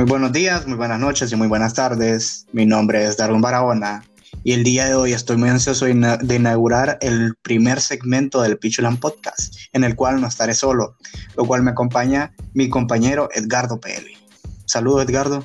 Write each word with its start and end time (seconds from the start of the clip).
Muy 0.00 0.08
buenos 0.08 0.32
días, 0.32 0.66
muy 0.66 0.78
buenas 0.78 0.98
noches 0.98 1.30
y 1.30 1.36
muy 1.36 1.46
buenas 1.46 1.74
tardes. 1.74 2.46
Mi 2.52 2.64
nombre 2.64 3.04
es 3.04 3.18
Darwin 3.18 3.42
Barahona 3.42 4.02
y 4.42 4.52
el 4.52 4.64
día 4.64 4.86
de 4.86 4.94
hoy 4.94 5.12
estoy 5.12 5.36
muy 5.36 5.50
ansioso 5.50 5.84
de 5.84 6.36
inaugurar 6.36 6.96
el 7.02 7.34
primer 7.42 7.82
segmento 7.82 8.40
del 8.40 8.56
Pichulan 8.56 8.96
Podcast, 8.96 9.56
en 9.74 9.84
el 9.84 9.96
cual 9.96 10.22
no 10.22 10.26
estaré 10.26 10.54
solo, 10.54 10.96
lo 11.36 11.44
cual 11.44 11.62
me 11.62 11.72
acompaña 11.72 12.32
mi 12.54 12.70
compañero 12.70 13.28
Edgardo 13.34 13.78
Peli. 13.78 14.16
Saludos, 14.64 15.04
Edgardo. 15.04 15.44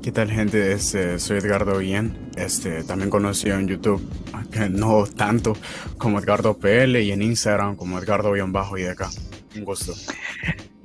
¿Qué 0.00 0.12
tal, 0.12 0.30
gente? 0.30 0.70
Este, 0.70 1.18
soy 1.18 1.38
Edgardo 1.38 1.78
Bien, 1.78 2.30
este, 2.36 2.84
también 2.84 3.10
conocido 3.10 3.58
en 3.58 3.66
YouTube, 3.66 4.00
no 4.70 5.06
tanto 5.08 5.56
como 5.96 6.20
Edgardo 6.20 6.56
PL 6.56 7.02
y 7.02 7.10
en 7.10 7.20
Instagram 7.20 7.74
como 7.74 7.98
Edgardo-Bajo 7.98 8.78
y 8.78 8.82
de 8.82 8.90
acá. 8.90 9.10
Un 9.56 9.64
gusto. 9.64 9.92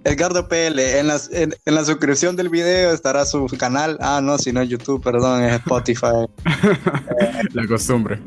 Edgardo 0.06 0.48
PL, 0.50 1.00
en 1.00 1.08
la, 1.08 1.20
en, 1.32 1.54
la 1.66 1.86
suscripción 1.86 2.36
del 2.36 2.50
video 2.50 2.92
estará 2.92 3.26
su 3.26 3.48
canal. 3.58 3.98
Ah, 4.02 4.20
no, 4.22 4.38
si 4.38 4.52
no 4.52 4.62
es 4.62 4.70
YouTube, 4.70 5.02
perdón, 5.02 5.44
es 5.44 5.54
Spotify. 5.54 6.28
la 7.54 7.68
costumbre. 7.68 8.20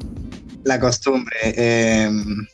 La 0.65 0.81
costumbre. 0.81 1.37
Em, 1.43 2.47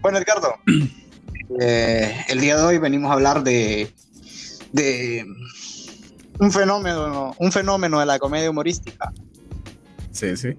bueno, 0.00 0.18
Edgardo, 0.18 0.54
eh, 1.60 2.24
el 2.28 2.40
día 2.40 2.56
de 2.56 2.62
hoy 2.62 2.78
venimos 2.78 3.10
a 3.10 3.14
hablar 3.14 3.42
de, 3.42 3.92
de 4.72 5.26
un 6.38 6.52
fenómeno, 6.52 7.34
un 7.38 7.50
fenómeno 7.50 7.98
de 7.98 8.06
la 8.06 8.18
comedia 8.20 8.50
humorística. 8.50 9.12
Sí, 10.12 10.36
sí. 10.36 10.56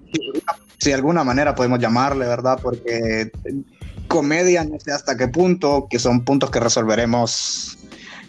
Si 0.78 0.90
de 0.90 0.94
alguna 0.94 1.24
manera 1.24 1.54
podemos 1.54 1.78
llamarle, 1.80 2.26
¿verdad? 2.26 2.58
Porque 2.62 3.32
comedia, 4.08 4.64
no 4.64 4.78
sé 4.78 4.92
hasta 4.92 5.16
qué 5.16 5.28
punto, 5.28 5.86
que 5.88 5.98
son 5.98 6.24
puntos 6.24 6.50
que 6.50 6.60
resolveremos 6.60 7.77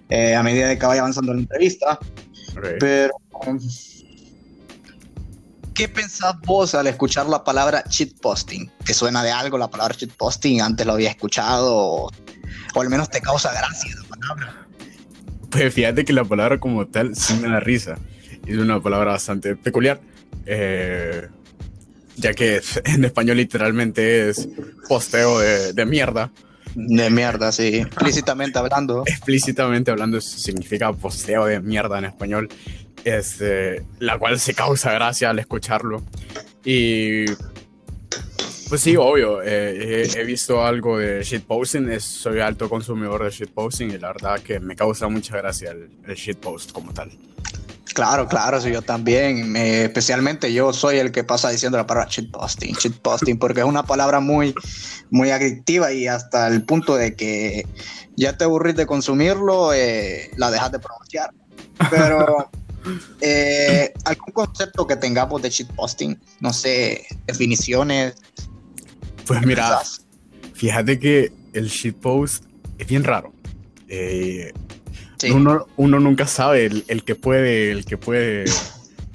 eh, 0.09 0.35
a 0.35 0.43
medida 0.43 0.67
de 0.67 0.77
que 0.77 0.85
vaya 0.85 1.01
avanzando 1.01 1.33
la 1.33 1.39
entrevista. 1.39 1.99
Pero, 2.79 3.13
¿qué 5.73 5.87
pensás 5.87 6.35
vos 6.45 6.73
al 6.75 6.87
escuchar 6.87 7.27
la 7.27 7.43
palabra 7.43 7.83
shitposting? 7.87 8.71
¿Te 8.83 8.93
suena 8.93 9.23
de 9.23 9.31
algo 9.31 9.57
la 9.57 9.69
palabra 9.69 9.95
shitposting? 9.95 10.61
¿Antes 10.61 10.85
lo 10.85 10.93
había 10.93 11.11
escuchado? 11.11 11.75
O, 11.75 12.11
al 12.75 12.89
menos 12.89 13.09
te 13.09 13.21
causa 13.21 13.51
gracia 13.53 13.95
la 13.95 14.09
palabra. 14.09 14.67
Pues 15.51 15.73
fíjate 15.73 16.05
que 16.05 16.13
la 16.13 16.25
palabra 16.25 16.59
como 16.59 16.87
tal 16.87 17.15
sí 17.15 17.35
me 17.35 17.47
da 17.47 17.59
risa. 17.59 17.97
Es 18.45 18.57
una 18.57 18.81
palabra 18.81 19.11
bastante 19.11 19.55
peculiar. 19.55 20.01
Eh, 20.45 21.27
ya 22.15 22.33
que 22.33 22.61
en 22.85 23.05
español 23.05 23.37
literalmente 23.37 24.29
es 24.29 24.49
posteo 24.87 25.39
de, 25.39 25.73
de 25.73 25.85
mierda. 25.85 26.31
De 26.75 27.09
mierda, 27.09 27.51
sí. 27.51 27.77
Explícitamente 27.77 28.59
hablando. 28.59 29.03
Explícitamente 29.05 29.91
hablando 29.91 30.21
significa 30.21 30.91
posteo 30.93 31.45
de 31.45 31.59
mierda 31.59 31.99
en 31.99 32.05
español. 32.05 32.49
Este, 33.03 33.83
la 33.99 34.17
cual 34.17 34.39
se 34.39 34.53
causa 34.53 34.91
gracia 34.91 35.29
al 35.29 35.39
escucharlo. 35.39 36.03
Y 36.63 37.25
pues 38.69 38.81
sí, 38.81 38.95
obvio. 38.95 39.41
Eh, 39.41 40.07
he, 40.15 40.23
visto 40.23 40.63
algo 40.63 40.99
de 40.99 41.23
shitposting. 41.23 41.99
soy 41.99 42.39
alto 42.39 42.69
consumidor 42.69 43.23
de 43.23 43.31
shitposting 43.31 43.91
y 43.91 43.97
la 43.97 44.09
verdad 44.09 44.39
que 44.39 44.59
me 44.59 44.75
causa 44.75 45.07
mucha 45.07 45.37
gracia 45.37 45.71
el, 45.71 45.89
el 46.05 46.15
shitpost 46.15 46.71
como 46.71 46.93
tal. 46.93 47.11
Claro, 47.93 48.27
claro, 48.27 48.61
sí, 48.61 48.71
yo 48.71 48.81
también. 48.81 49.55
especialmente 49.55 50.53
yo 50.53 50.73
soy 50.73 50.97
el 50.97 51.11
que 51.11 51.23
pasa 51.23 51.49
diciendo 51.49 51.77
la 51.77 51.87
palabra 51.87 52.09
shitposting, 52.09 52.75
shitposting, 52.75 53.37
porque 53.39 53.61
es 53.61 53.65
una 53.65 53.83
palabra 53.83 54.19
muy, 54.19 54.53
muy 55.09 55.31
adictiva 55.31 55.91
y 55.91 56.07
hasta 56.07 56.47
el 56.47 56.63
punto 56.63 56.95
de 56.95 57.15
que 57.15 57.65
ya 58.15 58.37
te 58.37 58.43
aburrís 58.43 58.75
de 58.75 58.85
consumirlo, 58.85 59.73
eh, 59.73 60.29
la 60.37 60.51
dejas 60.51 60.71
de 60.71 60.79
pronunciar. 60.79 61.33
Pero 61.89 62.49
eh, 63.21 63.93
algún 64.05 64.33
concepto 64.33 64.85
que 64.85 64.95
tengamos 64.95 65.41
de 65.41 65.49
shitposting, 65.49 66.19
no 66.41 66.53
sé, 66.53 67.05
definiciones. 67.25 68.15
Pues 69.25 69.45
mira, 69.45 69.79
fíjate 70.53 70.99
que 70.99 71.31
el 71.53 71.67
shitpost 71.67 72.45
es 72.77 72.87
bien 72.87 73.03
raro. 73.03 73.33
Eh, 73.87 74.53
uno, 75.27 75.99
nunca 75.99 76.27
sabe 76.27 76.65
el, 76.87 77.03
que 77.03 77.15
puede, 77.15 77.71
el 77.71 77.85
que 77.85 77.97
puede 77.97 78.45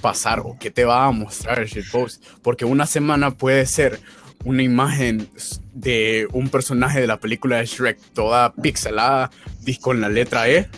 pasar 0.00 0.40
o 0.40 0.56
qué 0.58 0.70
te 0.70 0.84
va 0.84 1.06
a 1.06 1.10
mostrar 1.10 1.60
el 1.60 1.68
shitpost. 1.68 2.22
Porque 2.42 2.64
una 2.64 2.86
semana 2.86 3.32
puede 3.32 3.64
ser 3.66 4.00
una 4.44 4.62
imagen 4.62 5.28
de 5.72 6.28
un 6.32 6.48
personaje 6.50 7.00
de 7.00 7.06
la 7.06 7.18
película 7.18 7.56
de 7.56 7.66
Shrek 7.66 7.98
toda 8.12 8.52
pixelada 8.54 9.30
con 9.80 10.00
la 10.00 10.08
letra 10.08 10.48
E 10.48 10.68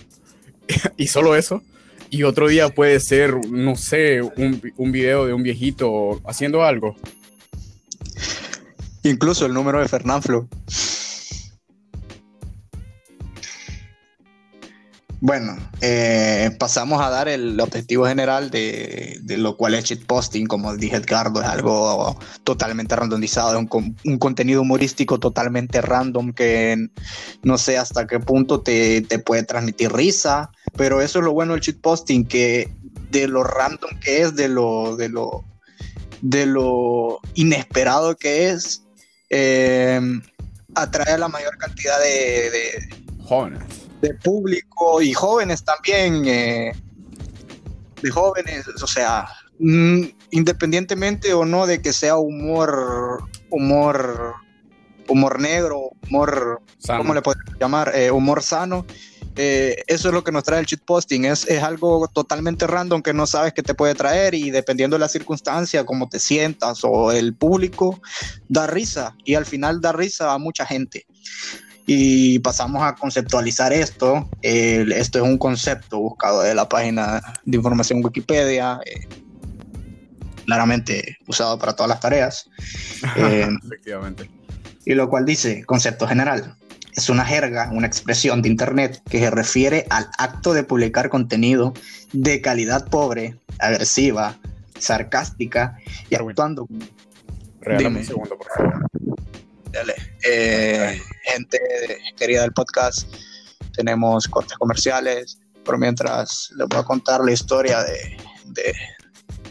y 0.97 1.09
solo 1.09 1.35
eso. 1.35 1.63
Y 2.09 2.23
otro 2.23 2.47
día 2.47 2.69
puede 2.69 3.01
ser, 3.01 3.35
no 3.51 3.75
sé, 3.75 4.23
un, 4.23 4.63
un 4.77 4.93
video 4.93 5.27
de 5.27 5.33
un 5.33 5.43
viejito 5.43 6.21
haciendo 6.25 6.63
algo. 6.63 6.95
Incluso 9.03 9.47
el 9.47 9.55
número 9.55 9.81
de 9.81 9.89
Fernanfloo. 9.89 10.49
Bueno, 15.27 15.57
eh, 15.81 16.53
pasamos 16.57 17.03
a 17.03 17.11
dar 17.11 17.27
el 17.27 17.59
objetivo 17.59 18.07
general 18.07 18.49
de, 18.49 19.21
lo 19.27 19.57
cual 19.57 19.75
es 19.75 19.83
shitposting, 19.83 20.47
como 20.47 20.77
dije 20.77 20.95
Edgardo, 20.95 21.43
es 21.43 21.49
algo 21.49 22.17
totalmente 22.45 22.95
randomizado, 22.95 23.59
es 23.59 23.69
un, 24.05 24.19
contenido 24.19 24.63
humorístico 24.63 25.19
totalmente 25.19 25.81
random 25.81 26.33
que 26.33 26.91
no 27.43 27.59
sé 27.59 27.77
hasta 27.77 28.07
qué 28.07 28.21
punto 28.21 28.61
te, 28.61 29.03
puede 29.27 29.43
transmitir 29.43 29.93
risa, 29.93 30.53
pero 30.77 31.01
eso 31.01 31.19
es 31.19 31.25
lo 31.25 31.33
bueno 31.33 31.55
del 31.55 31.63
shitposting, 31.63 32.29
que 32.29 32.73
de 33.11 33.27
lo 33.27 33.43
random 33.43 33.99
que 33.99 34.23
es, 34.23 34.37
de 34.37 34.47
lo, 34.47 34.95
de 34.95 35.09
lo, 35.09 35.45
de 36.23 36.47
lo 36.47 37.19
inesperado 37.35 38.17
que 38.17 38.51
es, 38.51 38.85
eh, 39.31 40.01
atrae 40.77 41.15
a 41.15 41.19
la 41.19 41.27
mayor 41.27 41.59
cantidad 41.59 41.99
de, 41.99 42.49
de 42.49 43.25
jóvenes 43.25 43.76
de 44.06 44.15
público 44.15 45.03
y 45.03 45.12
jóvenes 45.12 45.65
también, 45.65 46.27
eh, 46.27 46.72
de 48.03 48.11
jóvenes, 48.11 48.67
o 48.83 48.87
sea, 48.87 49.27
mm, 49.59 50.05
independientemente 50.31 51.34
o 51.34 51.44
no 51.44 51.67
de 51.67 51.83
que 51.83 51.93
sea 51.93 52.16
humor, 52.16 53.25
humor, 53.50 54.34
humor 55.09 55.41
negro, 55.41 55.91
humor, 56.09 56.62
¿cómo 56.87 57.15
le 57.15 57.22
podemos 57.22 57.59
llamar? 57.61 57.93
Eh, 57.95 58.11
humor 58.11 58.43
sano. 58.43 58.87
Eh, 59.39 59.83
eso 59.87 60.09
es 60.09 60.15
lo 60.15 60.25
que 60.25 60.33
nos 60.33 60.45
trae 60.45 60.61
el 60.61 60.66
shitposting, 60.66 61.27
es, 61.27 61.47
es 61.47 61.62
algo 61.62 62.09
totalmente 62.09 62.66
random 62.66 63.03
que 63.03 63.12
no 63.12 63.27
sabes 63.27 63.53
qué 63.53 63.62
te 63.62 63.75
puede 63.75 63.95
traer 63.95 64.34
y 64.34 64.50
dependiendo 64.50 64.97
de 64.97 65.00
la 65.00 65.09
circunstancia, 65.09 65.84
cómo 65.84 66.09
te 66.09 66.19
sientas 66.19 66.81
o 66.84 67.12
el 67.12 67.34
público, 67.34 68.00
da 68.49 68.66
risa 68.66 69.15
y 69.27 69.34
al 69.34 69.45
final 69.45 69.83
da 69.83 69.93
risa 69.93 70.33
a 70.33 70.39
mucha 70.39 70.65
gente 70.65 71.06
y 71.87 72.41
pasamos 72.41 72.83
a 72.83 72.97
conceptualizar 72.97 73.73
esto. 73.73 74.29
esto 74.43 75.19
es 75.19 75.25
un 75.25 75.39
concepto 75.39 76.01
buscado 76.01 76.43
de 76.43 76.55
la 76.55 76.69
página 76.69 77.23
de 77.45 77.57
información 77.57 78.05
Wikipedia, 78.05 78.81
eh, 78.85 79.07
claramente 80.45 81.19
usado 81.29 81.59
para 81.59 81.75
todas 81.75 81.89
las 81.89 82.01
tareas. 82.01 82.51
Eh, 83.17 83.49
Efectivamente. 83.65 84.29
Y 84.85 84.95
lo 84.95 85.09
cual 85.09 85.25
dice, 85.25 85.65
concepto 85.65 86.09
general. 86.09 86.57
Es 86.95 87.09
una 87.09 87.25
jerga, 87.25 87.71
una 87.73 87.87
expresión 87.87 88.43
de 88.43 88.49
Internet 88.49 89.03
que 89.09 89.21
se 89.21 89.31
refiere 89.31 89.87
al 89.91 90.09
acto 90.19 90.55
de 90.55 90.65
publicar 90.65 91.09
contenido 91.09 91.75
de 92.13 92.41
calidad 92.41 92.89
pobre, 92.89 93.39
agresiva, 93.59 94.39
sarcástica 94.79 95.77
y 96.09 96.15
actuando. 96.15 96.67
Regálame 97.61 98.01
un 98.01 98.07
segundo, 98.07 98.39
por 98.39 98.47
favor. 98.49 98.87
Eh, 100.25 101.01
gente 101.25 101.61
querida 102.17 102.43
del 102.43 102.53
podcast, 102.53 103.09
tenemos 103.75 104.27
cortes 104.27 104.57
comerciales, 104.57 105.39
pero 105.65 105.78
mientras 105.78 106.51
les 106.57 106.67
voy 106.69 106.81
a 106.81 106.84
contar 106.84 107.23
la 107.23 107.33
historia 107.33 107.83
de, 107.83 108.17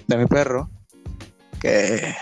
de, 0.08 0.18
mi 0.18 0.26
perro, 0.26 0.70
que, 1.60 2.16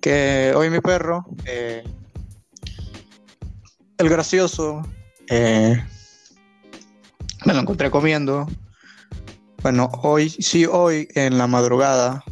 que 0.00 0.52
hoy 0.56 0.70
mi 0.70 0.80
perro, 0.80 1.24
eh, 1.46 1.82
el 3.98 4.08
gracioso, 4.08 4.82
eh, 5.28 5.82
me 7.44 7.54
lo 7.54 7.60
encontré 7.60 7.90
comiendo. 7.90 8.46
Bueno, 9.62 9.90
hoy, 10.02 10.30
sí, 10.30 10.66
hoy 10.66 11.08
en 11.14 11.38
la 11.38 11.46
madrugada, 11.46 12.22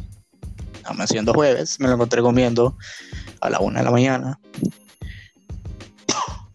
siendo 1.07 1.33
jueves, 1.33 1.79
me 1.79 1.87
lo 1.87 1.95
encontré 1.95 2.21
comiendo 2.21 2.77
a 3.43 3.49
la 3.49 3.59
una 3.59 3.79
de 3.79 3.85
la 3.85 3.91
mañana. 3.91 4.39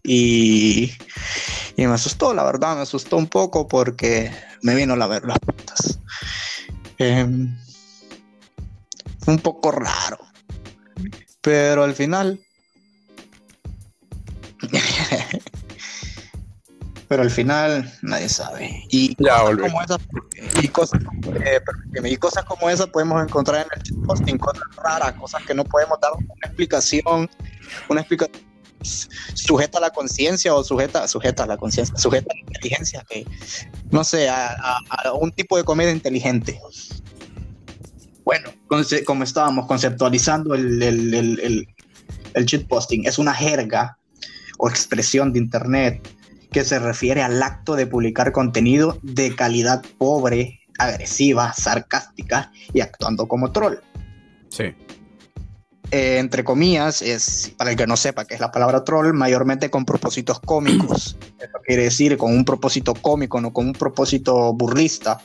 Y, 0.03 0.91
me 1.77 1.85
asustó, 1.85 2.33
la 2.33 2.43
verdad, 2.43 2.75
me 2.75 2.81
asustó 2.81 3.17
un 3.17 3.27
poco 3.27 3.67
porque 3.67 4.31
me 4.63 4.73
vino 4.73 4.93
a 4.95 5.07
ver 5.07 5.23
las 5.23 5.39
putas. 5.39 5.99
Em, 6.97 7.55
un 9.27 9.39
poco 9.39 9.71
raro. 9.71 10.17
Pero 11.41 11.83
al 11.83 11.93
final. 11.93 12.43
Pero 17.09 17.23
al 17.23 17.31
final 17.31 17.91
nadie 18.03 18.29
sabe. 18.29 18.85
Y 18.89 19.15
ya 19.21 19.39
como 19.39 19.81
Y 20.61 20.67
cosas, 20.67 21.01
eh, 21.43 21.59
y 22.05 22.15
cosas 22.17 22.45
como 22.45 22.69
esas 22.69 22.87
podemos 22.87 23.21
encontrar 23.21 23.65
en 23.65 23.79
el 23.79 23.83
shitposting, 23.83 24.37
cosas 24.37 24.63
raras, 24.77 25.13
cosas 25.13 25.43
que 25.43 25.55
no 25.55 25.65
podemos 25.65 25.99
dar 25.99 26.11
una 26.13 26.33
explicación, 26.45 27.27
una 27.89 28.01
explicación 28.01 28.47
sujeta 29.33 29.79
a 29.79 29.81
la 29.81 29.89
conciencia 29.89 30.53
o 30.53 30.63
sujeta, 30.63 31.07
sujeta 31.07 31.43
a 31.43 31.47
la 31.47 31.57
conciencia, 31.57 31.97
sujeta 31.97 32.27
a 32.31 32.35
la 32.35 32.41
inteligencia, 32.41 33.03
que 33.09 33.25
no 33.89 34.03
sé, 34.03 34.29
a, 34.29 34.77
un 35.19 35.31
tipo 35.31 35.57
de 35.57 35.63
comedia 35.63 35.91
inteligente. 35.91 36.61
Bueno, 38.23 38.51
como 39.05 39.23
estábamos 39.23 39.65
conceptualizando 39.65 40.53
el, 40.53 40.81
el, 40.83 41.13
el, 41.15 41.67
el 42.35 42.45
shitposting, 42.45 43.07
es 43.07 43.17
una 43.17 43.33
jerga 43.33 43.97
o 44.59 44.69
expresión 44.69 45.33
de 45.33 45.39
Internet 45.39 46.18
que 46.51 46.63
se 46.63 46.79
refiere 46.79 47.21
al 47.21 47.41
acto 47.41 47.75
de 47.75 47.87
publicar 47.87 48.31
contenido 48.31 48.97
de 49.01 49.35
calidad 49.35 49.83
pobre, 49.97 50.61
agresiva, 50.77 51.53
sarcástica 51.53 52.51
y 52.73 52.81
actuando 52.81 53.27
como 53.27 53.51
troll. 53.51 53.75
Sí. 54.49 54.73
Eh, 55.91 56.17
entre 56.19 56.43
comillas, 56.43 57.01
es, 57.01 57.51
para 57.57 57.71
el 57.71 57.77
que 57.77 57.87
no 57.87 57.97
sepa 57.97 58.25
qué 58.25 58.35
es 58.35 58.39
la 58.39 58.51
palabra 58.51 58.83
troll, 58.83 59.13
mayormente 59.13 59.69
con 59.69 59.85
propósitos 59.85 60.39
cómicos. 60.39 61.17
Eso 61.39 61.57
quiere 61.65 61.83
decir 61.83 62.17
con 62.17 62.31
un 62.31 62.45
propósito 62.45 62.93
cómico, 62.93 63.41
no 63.41 63.51
con 63.53 63.67
un 63.67 63.73
propósito 63.73 64.53
burlista. 64.53 65.19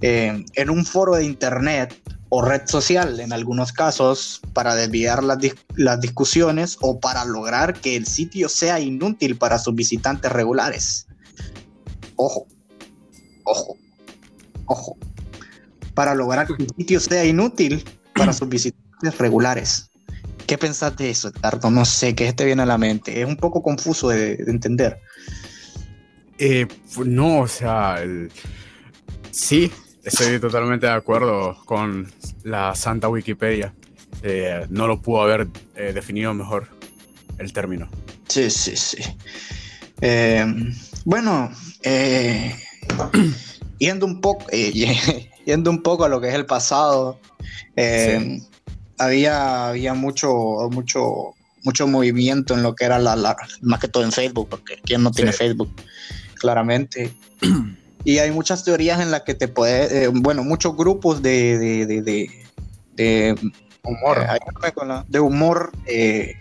Eh, 0.00 0.44
en 0.54 0.70
un 0.70 0.84
foro 0.84 1.16
de 1.16 1.24
internet 1.24 1.94
o 2.30 2.42
red 2.42 2.62
social, 2.66 3.20
en 3.20 3.32
algunos 3.32 3.72
casos, 3.72 4.40
para 4.52 4.74
desviar 4.74 5.24
las, 5.24 5.38
las 5.76 6.00
discusiones 6.00 6.76
o 6.80 7.00
para 7.00 7.24
lograr 7.24 7.80
que 7.80 7.96
el 7.96 8.06
sitio 8.06 8.48
sea 8.48 8.80
inútil 8.80 9.36
para 9.36 9.58
sus 9.58 9.74
visitantes 9.74 10.30
regulares. 10.30 11.06
Ojo, 12.16 12.46
ojo, 13.44 13.76
ojo. 14.66 14.96
Para 15.94 16.14
lograr 16.14 16.46
que 16.46 16.62
el 16.62 16.70
sitio 16.76 17.00
sea 17.00 17.24
inútil 17.24 17.84
para 18.14 18.32
sus 18.32 18.48
visitantes 18.48 19.18
regulares. 19.18 19.90
¿Qué 20.46 20.56
pensás 20.56 20.96
de 20.96 21.10
eso, 21.10 21.30
Tarto? 21.30 21.70
No 21.70 21.84
sé, 21.84 22.14
¿qué 22.14 22.32
te 22.32 22.44
viene 22.44 22.62
a 22.62 22.66
la 22.66 22.78
mente? 22.78 23.20
Es 23.20 23.28
un 23.28 23.36
poco 23.36 23.62
confuso 23.62 24.08
de, 24.08 24.32
entender. 24.46 24.98
Eh, 26.38 26.66
no, 27.04 27.40
o 27.40 27.48
sea, 27.48 27.96
sí, 29.30 29.70
estoy 30.08 30.40
totalmente 30.40 30.86
de 30.86 30.92
acuerdo 30.92 31.56
con 31.64 32.10
la 32.44 32.74
santa 32.74 33.08
Wikipedia. 33.08 33.72
Eh, 34.22 34.66
no 34.70 34.86
lo 34.86 35.00
pudo 35.00 35.22
haber 35.22 35.48
eh, 35.76 35.92
definido 35.92 36.34
mejor 36.34 36.68
el 37.38 37.52
término. 37.52 37.88
Sí, 38.26 38.50
sí, 38.50 38.76
sí. 38.76 38.98
bueno, 41.04 41.50
yendo 43.78 44.06
un 44.06 44.20
poco, 44.20 44.46
yendo 45.46 45.70
un 45.70 45.82
poco 45.82 46.04
a 46.04 46.08
lo 46.08 46.20
que 46.20 46.28
es 46.28 46.34
el 46.34 46.46
pasado, 46.46 47.20
había, 48.98 49.68
había 49.68 49.94
mucho, 49.94 50.68
mucho, 50.70 51.34
mucho 51.62 51.86
movimiento 51.86 52.54
en 52.54 52.62
lo 52.62 52.74
que 52.74 52.84
era 52.84 52.98
la, 52.98 53.36
más 53.62 53.80
que 53.80 53.88
todo 53.88 54.02
en 54.04 54.12
Facebook, 54.12 54.48
porque 54.48 54.78
quién 54.84 55.02
no 55.02 55.10
tiene 55.10 55.32
Facebook, 55.32 55.70
claramente. 56.34 57.12
y 58.04 58.18
hay 58.18 58.30
muchas 58.30 58.64
teorías 58.64 59.00
en 59.00 59.10
las 59.10 59.22
que 59.22 59.34
te 59.34 59.48
puede, 59.48 60.04
eh, 60.04 60.08
bueno, 60.08 60.44
muchos 60.44 60.76
grupos 60.76 61.22
de, 61.22 61.58
de, 61.58 61.86
de, 61.86 63.34
humor, 63.82 64.18
eh, 64.18 65.02
de 65.08 65.20
humor 65.20 65.72
eh, 65.86 66.34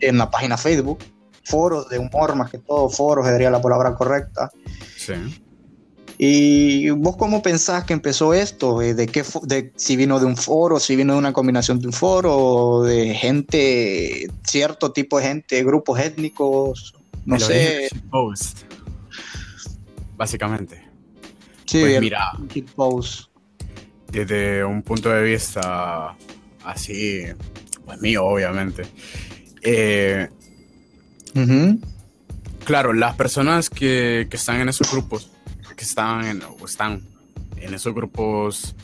en 0.00 0.18
la 0.18 0.30
página 0.30 0.56
Facebook, 0.56 0.98
foros 1.44 1.88
de 1.88 1.98
humor, 1.98 2.34
más 2.34 2.50
que 2.50 2.58
todo 2.58 2.88
foros, 2.88 3.26
sería 3.26 3.50
la 3.50 3.60
palabra 3.60 3.94
correcta. 3.94 4.50
Sí 4.96 5.14
¿Y 6.18 6.88
vos 6.90 7.16
cómo 7.16 7.42
pensás 7.42 7.84
que 7.84 7.92
empezó 7.92 8.32
esto? 8.32 8.80
Eh, 8.80 8.94
¿De 8.94 9.06
qué 9.06 9.22
de, 9.42 9.72
si 9.76 9.96
vino 9.96 10.18
de 10.18 10.24
un 10.24 10.36
foro, 10.36 10.80
si 10.80 10.96
vino 10.96 11.12
de 11.12 11.18
una 11.18 11.32
combinación 11.32 11.78
de 11.78 11.88
un 11.88 11.92
foro, 11.92 12.82
de 12.84 13.14
gente, 13.14 14.26
cierto 14.46 14.92
tipo 14.92 15.18
de 15.18 15.24
gente, 15.24 15.62
grupos 15.62 16.00
étnicos? 16.00 16.94
No 17.26 17.38
sé. 17.38 17.88
Post, 18.10 18.60
básicamente. 20.16 20.82
Sí, 21.64 21.80
pues 21.80 22.00
mira. 22.00 22.32
Post. 22.74 23.30
Desde 24.10 24.64
un 24.64 24.82
punto 24.82 25.10
de 25.10 25.22
vista 25.22 26.14
así, 26.64 27.24
pues 27.84 28.00
mío, 28.00 28.24
obviamente. 28.24 28.84
Eh, 29.62 30.28
claro, 32.64 32.92
las 32.92 33.16
personas 33.16 33.68
que, 33.68 34.28
que 34.30 34.36
están 34.36 34.60
en 34.60 34.68
esos 34.68 34.90
grupos 34.90 35.30
que 35.76 35.84
están 35.84 36.26
en, 36.26 36.42
están 36.64 37.02
en 37.56 37.74
esos 37.74 37.94
grupos 37.94 38.74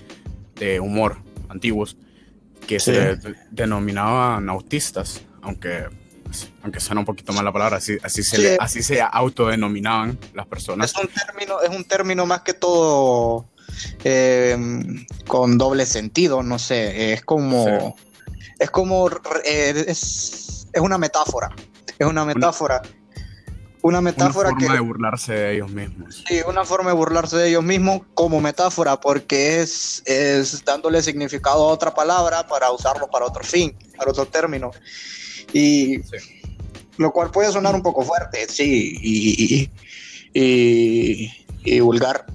de 0.57 0.79
humor 0.79 1.17
antiguos 1.49 1.97
que 2.67 2.79
se 2.79 3.19
denominaban 3.51 4.49
autistas, 4.49 5.23
aunque, 5.41 5.87
aunque 6.63 6.81
suena 6.81 7.01
un 7.01 7.05
poquito 7.05 7.33
mal 7.33 7.45
la 7.45 7.53
palabra, 7.53 7.77
así, 7.79 7.97
así, 8.03 8.23
se, 8.23 8.57
así 8.61 8.83
se 8.83 9.01
autodenominaban 9.01 10.19
las 10.35 10.47
personas. 10.47 10.93
Es 10.93 11.03
un 11.03 11.09
término, 11.09 11.61
es 11.61 11.71
un 11.71 11.85
término 11.85 12.27
más 12.27 12.43
que 12.43 12.55
todo 12.55 13.47
eh, 14.05 14.57
con 15.27 15.59
doble 15.59 15.87
sentido, 15.87 16.43
no 16.43 16.59
sé, 16.59 17.13
es 17.13 17.25
como, 17.25 17.97
es 18.59 18.71
como, 18.71 19.09
eh, 19.45 19.85
es, 19.87 20.69
es, 20.73 20.81
una 20.81 20.99
metáfora, 20.99 21.51
es 21.99 22.07
una 22.07 22.25
metáfora. 22.25 22.83
una 22.83 23.02
metáfora 23.83 24.51
una 24.51 24.61
forma 24.61 24.75
de 24.75 24.81
burlarse 24.81 25.33
de 25.33 25.55
ellos 25.55 25.71
mismos. 25.71 26.25
Sí, 26.27 26.41
una 26.47 26.65
forma 26.65 26.91
de 26.91 26.97
burlarse 26.97 27.37
de 27.37 27.49
ellos 27.49 27.65
mismos 27.65 28.03
como 28.15 28.41
metáfora, 28.41 29.01
porque 29.01 29.61
es, 29.61 30.03
es 30.07 30.65
dándole 30.65 31.03
significado 31.03 31.65
a 31.65 31.73
otra 31.73 31.93
palabra 31.95 32.47
para 32.47 32.71
usarlo 32.71 33.09
para 33.09 33.27
otro 33.27 33.43
fin, 33.43 33.77
para 33.97 34.11
otro 34.11 34.27
término. 34.27 34.71
Y 35.53 35.99
lo 36.97 37.13
cual 37.13 37.31
puede 37.31 37.51
sonar 37.53 37.75
un 37.75 37.83
poco 37.83 38.03
fuerte, 38.03 38.47
sí, 38.49 38.97
y, 39.01 39.71
y, 40.33 41.31
y, 41.65 41.81
vulgar. 41.81 42.27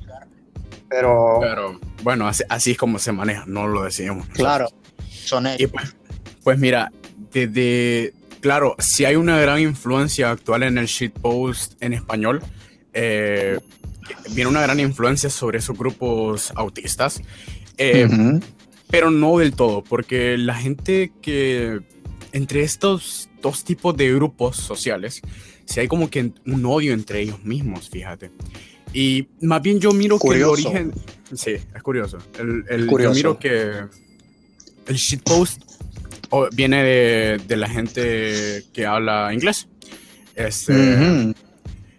Pero, 0.89 1.39
pero 1.41 1.79
bueno, 2.03 2.27
así, 2.27 2.43
así, 2.49 2.71
es 2.71 2.77
como 2.77 2.99
se 2.99 3.11
maneja, 3.11 3.43
no 3.47 3.67
lo 3.67 3.83
decimos. 3.83 4.27
Claro, 4.33 4.67
son 5.09 5.47
ellos. 5.47 5.71
Pues, 5.71 5.95
pues, 6.43 6.59
mira, 6.59 6.91
desde 7.31 8.13
claro, 8.39 8.75
si 8.79 9.05
hay 9.05 9.15
una 9.15 9.39
gran 9.39 9.59
influencia 9.59 10.31
actual 10.31 10.63
en 10.63 10.77
el 10.77 10.87
shitpost 10.87 11.73
en 11.81 11.93
español. 11.93 12.41
Eh, 12.93 13.59
viene 14.31 14.49
una 14.49 14.61
gran 14.61 14.79
influencia 14.79 15.29
sobre 15.29 15.59
esos 15.59 15.77
grupos 15.77 16.51
autistas. 16.55 17.21
Eh, 17.77 18.07
pero 18.89 19.11
no 19.11 19.37
del 19.37 19.53
todo, 19.53 19.83
porque 19.83 20.37
la 20.37 20.55
gente 20.55 21.11
que 21.21 21.81
entre 22.31 22.63
estos 22.63 23.29
dos 23.41 23.63
tipos 23.63 23.95
de 23.97 24.13
grupos 24.13 24.57
sociales, 24.57 25.21
si 25.65 25.79
hay 25.79 25.87
como 25.87 26.09
que 26.09 26.31
un 26.45 26.65
odio 26.65 26.93
entre 26.93 27.21
ellos 27.21 27.43
mismos, 27.43 27.89
fíjate. 27.89 28.31
Y 28.93 29.27
más 29.41 29.61
bien 29.61 29.79
yo 29.79 29.91
miro 29.91 30.17
que 30.17 30.29
el 30.29 30.43
origen... 30.43 30.93
Sí, 31.33 31.51
es 31.51 31.83
curioso. 31.83 32.17
El, 32.39 32.87
curioso. 32.87 33.13
Yo 33.13 33.15
miro 33.15 33.39
que 33.39 33.83
el 34.87 34.95
shitpost 34.95 35.61
viene 36.53 36.83
de, 36.83 37.55
la 37.55 37.69
gente 37.69 38.63
que 38.73 38.85
habla 38.85 39.33
inglés. 39.33 39.67
Este, 40.35 41.33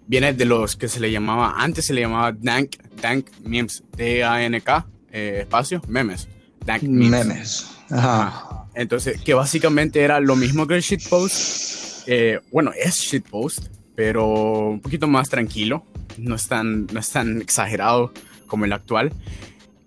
Viene 0.09 0.33
de 0.33 0.47
los 0.47 0.77
que 0.77 0.89
se 0.89 1.01
le 1.01 1.13
llamaba, 1.13 1.55
antes 1.59 1.85
se 1.85 1.93
le 1.93 2.01
llamaba 2.01 2.33
Dank, 2.33 2.77
Dank 3.03 3.27
Memes, 3.45 3.85
D-A-N-K, 3.95 4.87
eh, 5.13 5.41
espacio, 5.43 5.83
memes. 5.87 6.29
Dank 6.65 6.83
Memes. 6.83 7.71
Ajá. 7.91 8.67
Entonces, 8.75 9.21
que 9.21 9.35
básicamente 9.35 10.01
era 10.01 10.19
lo 10.21 10.35
mismo 10.35 10.67
que 10.67 10.77
el 10.77 10.81
shitpost. 10.81 12.07
Eh, 12.07 12.41
bueno, 12.51 12.71
es 12.75 12.97
shitpost, 12.97 13.67
pero 13.95 14.71
un 14.71 14.81
poquito 14.81 15.07
más 15.09 15.29
tranquilo. 15.29 15.85
No 16.17 16.37
es 16.37 16.49
tan, 16.49 16.87
no 16.87 17.01
es 17.01 17.11
tan 17.11 17.43
exagerado 17.43 18.13
como 18.47 18.65
el 18.65 18.73
actual. 18.73 19.13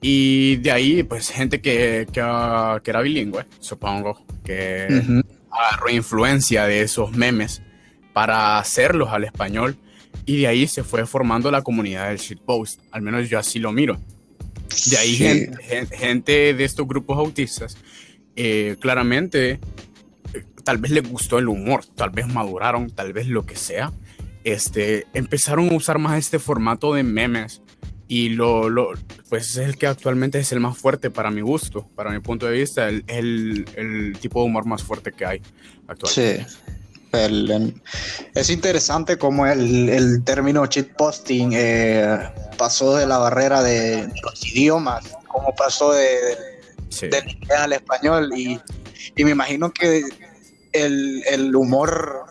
Y 0.02 0.56
de 0.58 0.72
ahí, 0.72 1.04
pues, 1.04 1.30
gente 1.30 1.62
que, 1.62 2.08
que, 2.12 2.20
era 2.20 3.02
bilingüe, 3.02 3.46
supongo, 3.60 4.26
que 4.44 5.24
agarró 5.52 5.90
influencia 5.92 6.66
de 6.66 6.82
esos 6.82 7.12
memes 7.12 7.62
para 8.12 8.58
hacerlos 8.58 9.10
al 9.10 9.24
español. 9.24 9.78
Y 10.26 10.42
de 10.42 10.48
ahí 10.48 10.68
se 10.68 10.84
fue 10.84 11.06
formando 11.06 11.52
la 11.52 11.62
comunidad 11.62 12.10
del 12.10 12.18
shitpost. 12.18 12.82
Al 12.92 13.04
menos 13.04 13.30
yo 13.30 13.38
así 13.38 13.60
lo 13.60 13.72
miro. 13.72 14.00
De 14.90 14.98
ahí 14.98 15.16
gente, 15.92 16.54
de 16.54 16.64
estos 16.64 16.88
grupos 16.88 17.18
autistas, 17.18 17.78
eh, 18.36 18.78
claramente, 18.80 19.60
eh, 20.34 20.44
tal 20.64 20.78
vez 20.78 20.92
les 20.92 21.08
gustó 21.08 21.40
el 21.40 21.50
humor, 21.50 21.86
tal 21.86 22.10
vez 22.10 22.28
maduraron, 22.28 22.90
tal 22.90 23.14
vez 23.14 23.28
lo 23.28 23.46
que 23.46 23.56
sea. 23.56 23.92
Este, 24.44 25.06
empezaron 25.14 25.70
a 25.70 25.76
usar 25.76 26.00
más 26.00 26.18
este 26.18 26.40
formato 26.40 26.94
de 26.94 27.04
memes 27.04 27.62
y 28.08 28.30
lo, 28.30 28.70
lo, 28.70 28.94
pues 29.32 29.52
es 29.52 29.58
el 29.66 29.78
que 29.78 29.88
actualmente 29.88 30.40
es 30.40 30.52
el 30.52 30.60
más 30.60 30.78
fuerte 30.78 31.10
para 31.10 31.32
mi 31.32 31.40
gusto, 31.40 31.88
para 31.96 32.12
mi 32.12 32.20
punto 32.20 32.48
de 32.48 32.52
vista, 32.52 32.90
el, 32.90 33.06
el, 33.08 33.66
el 33.78 34.20
tipo 34.20 34.42
de 34.42 34.46
humor 34.48 34.66
más 34.66 34.84
fuerte 34.84 35.14
que 35.14 35.26
hay 35.26 35.42
actualmente. 35.88 36.46
Sí. 37.14 37.74
es 38.36 38.50
interesante 38.50 39.18
cómo 39.18 39.48
el, 39.48 39.88
el 39.88 40.22
término 40.26 40.66
shitposting 40.66 41.52
eh, 41.54 42.30
pasó 42.58 42.98
de 42.98 43.08
la 43.08 43.20
barrera 43.20 43.64
de, 43.64 44.12
los 44.22 44.46
idiomas, 44.46 45.06
cómo 45.30 45.56
pasó 45.56 45.94
de, 45.94 46.18
del 47.00 47.30
inglés 47.30 47.58
al 47.58 47.72
español 47.72 48.34
y, 48.36 48.60
y, 49.16 49.24
me 49.24 49.32
imagino 49.32 49.72
que 49.72 50.04
el, 50.74 51.24
el, 51.26 51.56
humor 51.56 52.26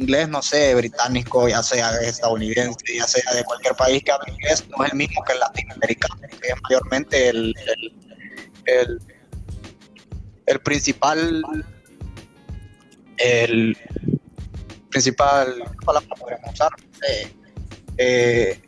inglés, 0.00 0.28
no 0.28 0.42
sé, 0.42 0.74
británico, 0.74 1.48
ya 1.48 1.62
sea 1.62 1.90
estadounidense, 2.00 2.96
ya 2.96 3.06
sea 3.06 3.32
de 3.34 3.44
cualquier 3.44 3.74
país 3.74 4.02
que 4.02 4.12
hable 4.12 4.32
inglés, 4.32 4.64
no 4.76 4.84
es 4.84 4.92
el 4.92 4.98
mismo 4.98 5.22
que 5.24 5.32
el 5.32 5.40
latinoamericano, 5.40 6.16
que 6.20 6.48
es 6.48 6.54
mayormente 6.62 7.28
el, 7.28 7.54
el, 8.66 9.00
el 10.46 10.60
principal 10.60 11.42
el 13.18 13.76
principal 14.90 15.62
palabra 15.84 16.16
podemos 16.16 16.52
usar 16.52 16.70
eh, 17.08 17.32
eh, 17.98 18.60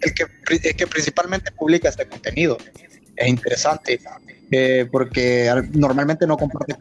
el, 0.00 0.14
que, 0.14 0.74
que 0.74 0.86
principalmente 0.86 1.50
publica 1.52 1.88
este 1.88 2.08
contenido. 2.08 2.56
Es 3.16 3.28
interesante 3.28 4.00
eh, 4.50 4.88
porque 4.90 5.50
normalmente 5.72 6.26
no 6.26 6.36
comparte 6.36 6.74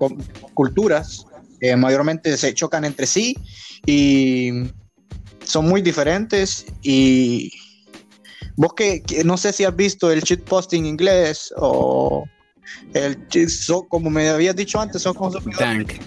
culturas 0.53 1.25
mayormente 1.77 2.35
se 2.37 2.53
chocan 2.53 2.85
entre 2.85 3.05
sí 3.05 3.37
y 3.85 4.51
son 5.43 5.67
muy 5.67 5.81
diferentes 5.81 6.65
y 6.81 7.51
vos 8.55 8.73
que, 8.73 9.03
no 9.25 9.37
sé 9.37 9.53
si 9.53 9.63
has 9.63 9.75
visto 9.75 10.11
el 10.11 10.21
shitposting 10.21 10.85
inglés 10.85 11.53
o 11.57 12.25
el 12.93 13.17
como 13.89 14.09
me 14.09 14.29
habías 14.29 14.55
dicho 14.55 14.79
antes, 14.79 15.01
son 15.01 15.13
consumidores 15.13 15.99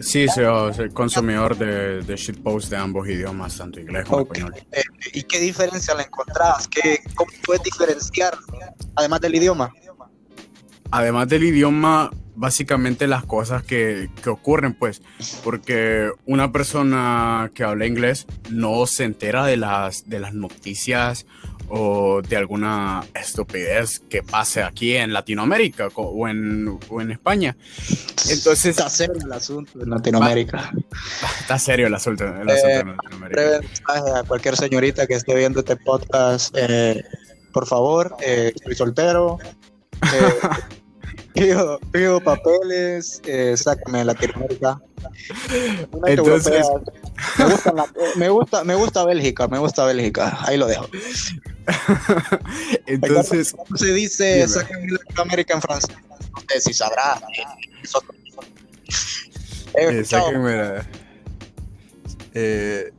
Sí, 0.00 0.26
soy, 0.28 0.90
consumidor 0.90 1.56
de, 1.56 2.02
de 2.02 2.16
shitpost 2.16 2.70
de 2.70 2.76
ambos 2.76 3.08
idiomas, 3.08 3.58
tanto 3.58 3.80
inglés 3.80 4.06
como 4.06 4.22
español. 4.22 4.54
Eh, 4.72 4.82
¿Y 5.12 5.22
qué 5.24 5.40
diferencia 5.40 5.94
la 5.94 6.02
encontrás? 6.02 6.68
¿Qué, 6.68 7.00
¿Cómo 7.14 7.30
puedes 7.44 7.62
diferenciar, 7.62 8.36
además 8.96 9.20
del 9.20 9.34
idioma? 9.34 9.72
Además 10.92 11.28
del 11.28 11.44
idioma, 11.44 12.10
básicamente 12.34 13.06
las 13.06 13.24
cosas 13.24 13.62
que, 13.62 14.10
que, 14.22 14.30
ocurren, 14.30 14.74
pues, 14.74 15.02
porque 15.42 16.10
una 16.26 16.52
persona 16.52 17.50
que 17.54 17.64
habla 17.64 17.86
inglés 17.86 18.26
no 18.50 18.86
se 18.86 19.04
entera 19.04 19.46
de 19.46 19.56
las, 19.56 20.08
de 20.08 20.20
las 20.20 20.34
noticias 20.34 21.26
o 21.74 22.20
de 22.20 22.36
alguna 22.36 23.02
estupidez 23.14 24.00
que 24.00 24.22
pase 24.22 24.62
aquí 24.62 24.94
en 24.94 25.14
Latinoamérica 25.14 25.88
o 25.94 26.28
en, 26.28 26.78
o 26.90 27.00
en 27.00 27.10
España. 27.12 27.56
Entonces, 28.28 28.66
está 28.66 28.90
serio 28.90 29.14
el 29.24 29.32
asunto 29.32 29.80
en 29.80 29.88
Latinoamérica. 29.88 30.70
Está 31.40 31.58
serio 31.58 31.86
el 31.86 31.94
asunto, 31.94 32.24
el 32.24 32.48
asunto 32.48 32.68
en 32.68 32.88
eh, 32.88 32.96
Latinoamérica. 33.02 33.60
a 34.18 34.22
cualquier 34.24 34.56
señorita 34.56 35.06
que 35.06 35.14
esté 35.14 35.34
viendo 35.34 35.60
este 35.60 35.76
podcast, 35.76 36.54
eh, 36.58 37.02
por 37.52 37.66
favor, 37.66 38.16
eh, 38.20 38.52
estoy 38.54 38.74
soltero. 38.74 39.38
pido, 41.34 41.78
pido, 41.92 42.20
papeles, 42.20 43.20
sácame 43.56 43.98
de 43.98 44.04
Latinoamérica. 44.04 44.80
Entonces, 46.06 46.66
me 47.38 47.44
gusta, 47.44 47.72
me 48.16 48.28
gusta, 48.28 48.64
me 48.64 48.74
gusta 48.74 49.04
Bélgica, 49.04 49.48
me 49.48 49.58
gusta 49.58 49.84
Bélgica, 49.84 50.38
ahí 50.42 50.56
lo 50.56 50.66
dejo. 50.66 50.88
Entonces, 52.86 53.52
¿cómo 53.52 53.76
se 53.76 53.92
dice 53.92 54.46
sáquenme 54.48 54.86
de 54.86 54.92
Latinoamérica 54.92 55.54
en 55.54 55.62
francés? 55.62 55.96
No 56.34 56.42
sé 56.48 56.60
si 56.60 56.72
sabrá. 56.74 57.20
Eh, 59.74 60.04
sáquenme 60.04 60.82
eh, 62.34 62.92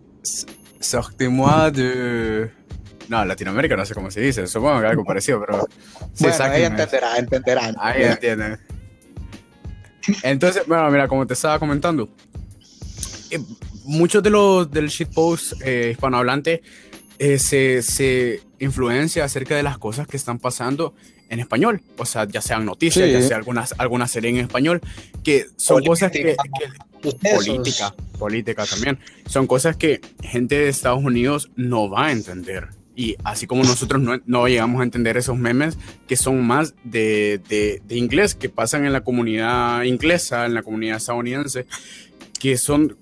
sortez-moi 0.80 1.72
de. 1.72 2.52
No, 3.10 3.26
Latinoamérica 3.26 3.76
no 3.76 3.86
sé 3.86 3.94
cómo 3.94 4.10
se 4.12 4.22
dice, 4.22 4.48
supongo 4.48 4.82
que 4.82 4.88
algo 4.88 5.04
parecido, 5.04 5.40
pero. 5.40 5.68
Sí, 6.14 6.26
bueno, 6.26 6.44
ahí 6.46 6.64
entenderá, 6.64 7.18
entenderán. 7.18 7.76
Ahí 7.80 8.04
entienden. 8.04 8.60
Entonces, 10.24 10.64
bueno, 10.68 10.90
mira, 10.92 11.08
como 11.08 11.26
te 11.26 11.34
estaba 11.34 11.60
comentando, 11.60 12.10
eh, 13.32 13.40
muchos 13.86 14.22
de 14.24 14.30
los 14.30 14.70
del 14.70 14.88
shitpost 14.88 15.54
eh, 15.64 15.90
hispanohablante 15.92 16.62
eh, 17.20 17.40
se, 17.40 17.82
se, 17.82 18.42
influencia 18.60 19.26
acerca 19.26 19.56
de 19.56 19.64
las 19.64 19.78
cosas 19.78 20.08
que 20.08 20.18
están 20.18 20.40
pasando 20.40 20.94
en 21.30 21.40
español, 21.40 21.82
o 21.98 22.06
sea, 22.06 22.28
ya 22.28 22.42
sean 22.42 22.66
noticias, 22.66 23.10
ya 23.12 23.22
sea 23.22 23.38
algunas, 23.38 23.74
alguna 23.78 24.08
serie 24.08 24.30
en 24.30 24.38
español, 24.38 24.82
que 25.24 25.48
son 25.58 25.84
cosas 25.84 26.12
que, 26.12 26.36
política, 27.02 27.94
política 28.18 28.66
también, 28.66 29.00
son 29.26 29.48
cosas 29.48 29.76
que 29.76 30.00
gente 30.22 30.56
de 30.56 30.70
Estados 30.70 31.04
Unidos 31.04 31.50
no 31.56 31.90
va 31.90 32.08
a 32.08 32.12
entender. 32.12 32.70
Y 32.96 33.16
así 33.24 33.48
como 33.48 33.64
nosotros 33.64 34.02
no, 34.02 34.22
no 34.26 34.48
llegamos 34.48 34.82
a 34.82 34.84
entender 34.84 35.18
esos 35.18 35.38
memes 35.38 35.78
que 36.08 36.16
son 36.16 36.46
más 36.46 36.76
de, 36.84 37.42
de, 37.50 37.82
de, 37.86 37.98
inglés, 37.98 38.36
que 38.36 38.50
pasan 38.50 38.86
en 38.86 38.94
la 38.94 39.02
comunidad 39.02 39.84
inglesa, 39.84 40.46
en 40.46 40.54
la 40.54 40.62
comunidad 40.62 40.98
estadounidense, 40.98 41.66
que 42.40 42.58
son 42.58 42.98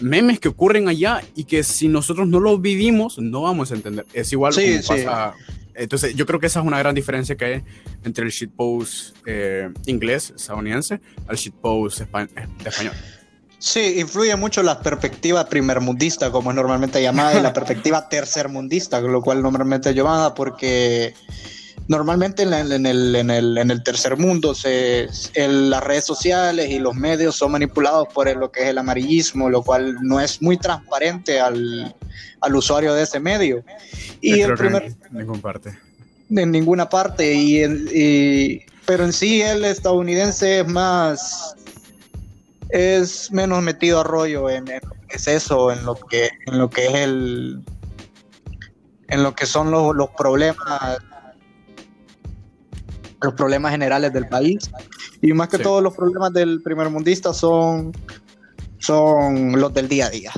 memes 0.00 0.38
que 0.38 0.48
ocurren 0.48 0.88
allá 0.88 1.22
y 1.34 1.44
que 1.44 1.62
si 1.62 1.88
nosotros 1.88 2.28
no 2.28 2.40
los 2.40 2.60
vivimos, 2.60 3.18
no 3.18 3.42
vamos 3.42 3.72
a 3.72 3.74
entender. 3.74 4.06
Es 4.12 4.32
igual 4.32 4.54
como 4.54 4.66
pasa. 4.86 5.34
Entonces, 5.74 6.14
yo 6.14 6.26
creo 6.26 6.38
que 6.38 6.46
esa 6.46 6.60
es 6.60 6.66
una 6.66 6.78
gran 6.78 6.94
diferencia 6.94 7.36
que 7.36 7.44
hay 7.44 7.62
entre 8.04 8.24
el 8.24 8.30
shitpost 8.30 9.16
eh, 9.26 9.70
inglés 9.86 10.32
estadounidense 10.36 11.00
al 11.26 11.36
shitpost 11.36 11.98
de 11.98 12.04
español. 12.04 12.92
Sí, 13.62 14.00
influye 14.00 14.34
mucho 14.34 14.60
la 14.64 14.80
perspectiva 14.80 15.46
primermundista, 15.46 16.32
como 16.32 16.50
es 16.50 16.56
normalmente 16.56 17.00
llamada, 17.00 17.38
y 17.38 17.42
la 17.42 17.52
perspectiva 17.54 18.08
tercermundista, 18.08 19.00
lo 19.00 19.22
cual 19.22 19.40
normalmente 19.40 19.90
es 19.90 19.94
llamada 19.94 20.34
porque 20.34 21.14
normalmente 21.86 22.42
en, 22.42 22.54
el, 22.54 22.72
en, 22.72 22.86
el, 22.86 23.56
en 23.56 23.70
el, 23.70 23.82
tercer 23.84 24.16
mundo 24.16 24.52
se, 24.56 25.08
las 25.36 25.84
redes 25.84 26.04
sociales 26.04 26.70
y 26.70 26.80
los 26.80 26.96
medios 26.96 27.36
son 27.36 27.52
manipulados 27.52 28.08
por 28.12 28.36
lo 28.36 28.50
que 28.50 28.62
es 28.64 28.66
el 28.70 28.78
amarillismo, 28.78 29.48
lo 29.48 29.62
cual 29.62 29.94
no 30.02 30.20
es 30.20 30.42
muy 30.42 30.56
transparente 30.56 31.38
al, 31.38 31.94
al 32.40 32.56
usuario 32.56 32.94
de 32.94 33.04
ese 33.04 33.20
medio. 33.20 33.62
Y 34.20 34.40
el 34.40 34.54
primer, 34.54 34.86
en 34.86 34.96
ninguna 35.12 35.40
parte. 35.40 35.78
En 36.30 36.50
ninguna 36.50 36.88
parte, 36.88 37.32
y, 37.32 37.62
y, 37.62 38.62
pero 38.86 39.04
en 39.04 39.12
sí 39.12 39.40
el 39.40 39.64
estadounidense 39.64 40.60
es 40.60 40.66
más 40.66 41.54
es 42.72 43.30
menos 43.30 43.62
metido 43.62 44.00
a 44.00 44.04
rollo 44.04 44.48
en, 44.48 44.64
es 45.10 45.28
eso, 45.28 45.70
en 45.70 45.84
lo 45.84 45.94
que, 45.94 46.30
en 46.46 46.58
lo 46.58 46.70
que 46.70 46.86
es 46.86 46.94
el, 46.94 47.62
en 49.08 49.22
lo 49.22 49.34
que 49.34 49.44
son 49.44 49.70
los, 49.70 49.94
los 49.94 50.08
problemas, 50.16 50.98
los 53.20 53.34
problemas 53.34 53.72
generales 53.72 54.12
del 54.14 54.26
país. 54.26 54.70
Y 55.20 55.34
más 55.34 55.48
que 55.48 55.58
todos 55.58 55.82
los 55.82 55.94
problemas 55.94 56.32
del 56.32 56.62
primer 56.62 56.88
mundista 56.88 57.34
son, 57.34 57.92
son 58.78 59.60
los 59.60 59.72
del 59.74 59.88
día 59.88 60.06
a 60.06 60.10
día. 60.10 60.32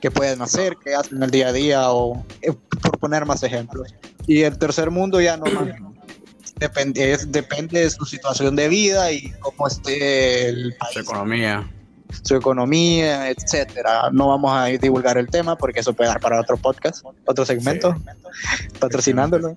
Que 0.00 0.10
pueden 0.10 0.42
hacer, 0.42 0.76
que 0.84 0.94
hacen 0.94 1.22
el 1.22 1.30
día 1.30 1.48
a 1.48 1.52
día, 1.52 1.92
o 1.92 2.26
eh, 2.42 2.52
por 2.82 2.98
poner 2.98 3.24
más 3.26 3.44
ejemplos. 3.44 3.94
Y 4.26 4.42
el 4.42 4.58
tercer 4.58 4.90
mundo 4.90 5.20
ya 5.20 5.36
no 5.36 5.44
depende, 6.56 7.16
depende 7.28 7.80
de 7.80 7.90
su 7.90 8.04
situación 8.04 8.56
de 8.56 8.68
vida 8.68 9.12
y 9.12 9.30
cómo 9.38 9.68
esté 9.68 10.48
el 10.48 10.74
país. 10.78 10.94
Su 10.94 11.00
economía 11.00 11.70
su 12.22 12.36
economía, 12.36 13.30
etcétera. 13.30 14.10
No 14.12 14.28
vamos 14.28 14.52
a 14.52 14.66
divulgar 14.66 15.18
el 15.18 15.28
tema 15.28 15.56
porque 15.56 15.80
eso 15.80 15.94
puede 15.94 16.10
dar 16.10 16.20
para 16.20 16.40
otro 16.40 16.56
podcast, 16.56 17.04
otro 17.24 17.44
segmento, 17.44 17.96
patrocinándolo. 18.78 19.56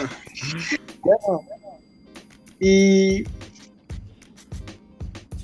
bueno, 1.02 1.42
y 2.60 3.24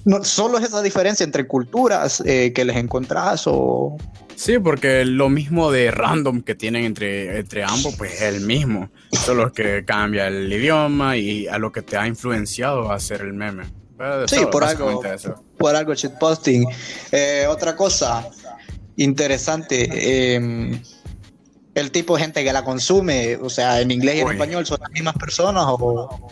no, 0.05 0.23
solo 0.23 0.59
es 0.59 0.65
esa 0.65 0.83
diferencia 0.83 1.25
entre 1.25 1.47
culturas 1.47 2.23
eh, 2.27 2.53
que 2.53 2.65
les 2.65 2.77
encontrás 2.77 3.45
o... 3.47 3.97
Sí, 4.37 4.59
porque 4.59 5.05
lo 5.05 5.29
mismo 5.29 5.71
de 5.71 5.91
random 5.93 6.43
que 6.43 6.55
tienen 6.57 6.85
entre, 6.85 7.39
entre 7.39 7.63
ambos, 7.63 7.95
pues 7.97 8.15
es 8.15 8.23
el 8.23 8.41
mismo. 8.41 8.91
Solo 9.13 9.53
que 9.53 9.85
cambia 9.85 10.27
el 10.27 10.53
idioma 10.53 11.17
y 11.17 11.47
a 11.47 11.57
lo 11.59 11.71
que 11.71 11.83
te 11.83 11.97
ha 11.97 12.07
influenciado 12.07 12.91
a 12.91 12.97
hacer 12.97 13.21
el 13.21 13.33
meme. 13.33 13.65
sí, 14.27 14.41
por 14.51 14.65
algo, 14.65 15.01
por 15.59 15.75
algo 15.75 15.95
shitposting. 15.95 16.67
Eh, 17.13 17.47
otra 17.49 17.77
cosa 17.77 18.29
interesante, 18.97 20.35
em, 20.35 20.81
el 21.75 21.91
tipo 21.91 22.17
de 22.17 22.23
gente 22.23 22.45
que 22.45 22.53
la 22.53 22.65
consume, 22.65 23.37
o 23.37 23.51
sea, 23.51 23.81
en 23.81 23.91
inglés 23.91 24.17
y 24.17 24.21
en 24.21 24.31
español, 24.31 24.67
¿son 24.67 24.79
las 24.81 24.91
mismas 24.91 25.15
personas 25.17 25.65
o...? 25.67 26.31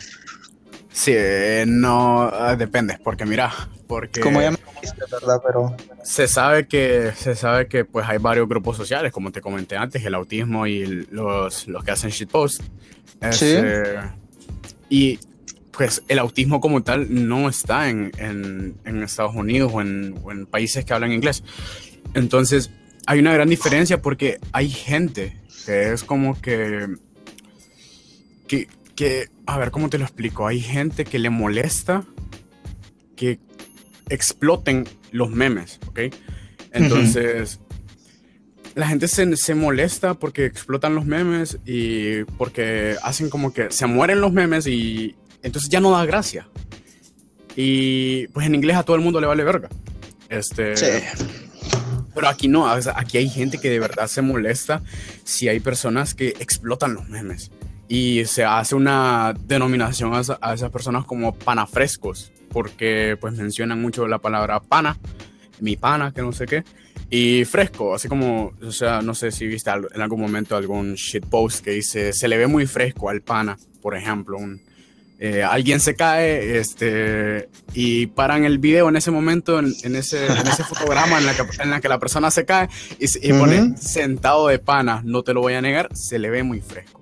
Sí, 0.93 1.13
eh, 1.15 1.65
no, 1.67 2.23
ah, 2.23 2.55
depende, 2.55 2.99
porque 3.03 3.25
mira, 3.25 3.51
porque... 3.87 4.21
Como 4.21 4.43
ya 4.43 4.51
me 4.51 4.59
dijiste, 4.75 5.05
¿verdad? 5.11 5.41
Pero... 5.45 5.75
Se 6.05 6.29
sabe 6.29 6.69
que, 6.69 7.13
se 7.17 7.35
sabe 7.35 7.67
que 7.67 7.85
pues 7.85 8.07
hay 8.07 8.19
varios 8.19 8.47
grupos 8.47 8.77
sociales, 8.77 9.11
como 9.11 9.33
te 9.33 9.41
comenté 9.41 9.77
antes, 9.77 10.05
el 10.05 10.15
autismo 10.15 10.67
y 10.67 11.07
los, 11.11 11.67
los 11.67 11.83
que 11.83 11.91
hacen 11.91 12.11
shitpost. 12.11 12.63
Sí. 13.31 13.57
y 14.91 15.19
pues 15.73 16.03
el 16.09 16.19
autismo 16.19 16.61
como 16.61 16.83
tal 16.83 17.07
no 17.27 17.49
está 17.49 17.89
en, 17.89 18.13
en, 18.19 19.03
Estados 19.03 19.35
Unidos 19.35 19.73
o 19.75 19.81
en, 19.81 20.47
países 20.51 20.85
que 20.85 20.93
hablan 20.93 21.13
inglés. 21.13 21.43
Entonces, 22.15 22.71
hay 23.07 23.19
una 23.19 23.33
gran 23.33 23.49
diferencia 23.49 24.01
porque 24.01 24.39
hay 24.53 24.69
gente 24.69 25.37
que 25.65 25.93
es 25.93 26.05
como 26.05 26.41
que, 26.41 26.89
que, 28.47 28.69
que, 28.95 29.29
a 29.47 29.59
ver, 29.59 29.71
¿cómo 29.71 29.89
te 29.89 29.99
lo 29.99 30.05
explico? 30.05 30.47
Hay 30.47 30.61
gente 30.61 31.05
que 31.05 31.19
le 31.19 31.31
molesta 31.31 32.05
que 33.17 33.41
exploten 34.09 34.87
los 35.11 35.31
memes, 35.31 35.81
¿ok? 35.87 36.01
Entonces, 36.73 37.61
la 38.75 38.89
gente 38.89 39.09
se, 39.09 39.37
se, 39.37 39.55
molesta 39.55 40.15
porque 40.15 40.45
explotan 40.45 40.95
los 40.95 41.05
memes 41.05 41.59
y 41.65 42.25
porque 42.37 42.97
hacen 43.03 43.31
como 43.31 43.53
que 43.53 43.71
se 43.71 43.87
mueren 43.87 44.21
los 44.21 44.33
memes 44.33 44.67
y 44.67 45.15
entonces 45.43 45.71
ya 45.71 45.81
no 45.81 45.91
da 45.91 46.05
gracia. 46.05 46.49
Y 47.57 48.29
pues 48.29 48.47
en 48.47 48.55
inglés 48.55 48.77
a 48.77 48.83
todo 48.83 48.97
el 48.97 49.03
mundo 49.03 49.21
le 49.21 49.27
vale 49.27 49.45
verga. 49.45 49.69
Este, 50.29 50.77
sí. 50.77 50.87
Pero 52.15 52.29
aquí 52.29 52.49
no, 52.49 52.67
aquí 52.67 53.19
hay 53.19 53.29
gente 53.29 53.59
que 53.59 53.71
de 53.71 53.79
verdad 53.79 54.07
se 54.07 54.23
molesta 54.23 54.83
si 55.25 55.49
hay 55.49 55.61
personas 55.61 56.15
que 56.15 56.29
explotan 56.41 56.95
los 56.95 57.09
memes. 57.09 57.51
Y 57.89 58.25
se 58.27 58.45
hace 58.45 58.75
una 58.75 59.35
denominación 59.47 60.15
a, 60.15 60.23
a 60.41 60.55
esas 60.55 60.71
personas 60.71 61.05
como 61.05 61.35
panafrescos, 61.35 62.33
porque 62.51 63.17
pues 63.21 63.35
mencionan 63.35 63.81
mucho 63.81 64.07
la 64.09 64.19
palabra 64.19 64.61
pana, 64.61 64.97
mi 65.61 65.77
pana, 65.77 66.13
que 66.13 66.23
no 66.23 66.33
sé 66.33 66.47
qué. 66.47 66.65
Y 67.11 67.45
fresco, 67.45 67.95
así 67.95 68.09
como, 68.09 68.53
o 68.63 68.73
sea, 68.73 69.03
no 69.03 69.15
sé 69.15 69.31
si 69.31 69.47
viste 69.47 69.71
en 69.71 70.01
algún 70.01 70.21
momento 70.21 70.57
algún 70.57 70.95
shitpost 70.95 71.63
que 71.63 71.73
dice, 71.73 72.13
se 72.15 72.29
le 72.29 72.39
ve 72.39 72.47
muy 72.47 72.67
fresco 72.67 73.11
al 73.11 73.21
pana, 73.21 73.59
por 73.83 73.95
ejemplo, 73.95 74.39
un, 74.39 74.63
eh, 75.25 75.45
alguien 75.45 75.79
se 75.79 75.95
cae 75.95 76.59
este, 76.59 77.49
y 77.75 78.09
paran 78.09 78.45
el 78.45 78.59
video 78.59 78.89
en 78.89 78.97
ese 78.97 79.13
momento, 79.13 79.61
en, 79.61 79.69
ese, 79.95 80.27
en 80.27 80.49
ese, 80.49 80.65
fotograma 80.65 81.17
en 81.17 81.27
la, 81.27 81.37
que, 81.37 81.43
en 81.63 81.71
la, 81.71 81.81
que, 81.81 81.89
la 81.89 82.01
persona 82.01 82.33
se 82.33 82.45
cae 82.45 82.69
y, 82.99 83.33
pone 83.33 83.77
sentado 83.77 84.49
de 84.49 84.59
pana, 84.59 85.01
no 85.05 85.23
te 85.23 85.33
lo 85.33 85.41
voy 85.41 85.55
a 85.55 85.63
negar, 85.63 85.89
se 85.95 86.19
le 86.19 86.29
ve 86.29 86.43
muy 86.43 86.61
fresco. 86.61 87.01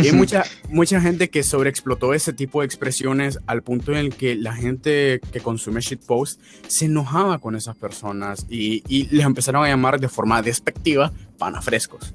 Y 0.00 0.06
hay 0.06 0.12
mucha, 0.12 0.44
mucha 0.68 1.00
gente 1.00 1.30
que 1.30 1.42
sobreexplotó 1.42 2.14
ese 2.14 2.32
tipo 2.32 2.60
de 2.60 2.66
expresiones 2.66 3.40
al 3.48 3.64
punto 3.64 3.90
en 3.90 3.98
el 3.98 4.14
que 4.14 4.36
la 4.36 4.54
gente 4.54 5.20
que 5.32 5.40
consume 5.40 5.80
shitpost 5.80 6.40
se 6.68 6.84
enojaba 6.84 7.40
con 7.40 7.56
esas 7.56 7.74
personas 7.74 8.46
y, 8.48 8.84
y 8.86 9.08
les 9.08 9.26
empezaron 9.26 9.64
a 9.64 9.68
llamar 9.68 9.98
de 9.98 10.08
forma 10.08 10.42
despectiva 10.42 11.12
panafrescos. 11.38 12.14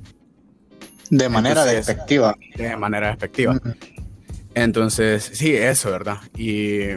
De 1.10 1.30
manera 1.30 1.66
despectiva. 1.66 2.38
De 2.56 2.78
manera 2.78 3.10
despectiva. 3.10 3.60
Entonces, 4.56 5.32
sí, 5.34 5.56
eso, 5.56 5.92
¿verdad? 5.92 6.18
Y, 6.38 6.92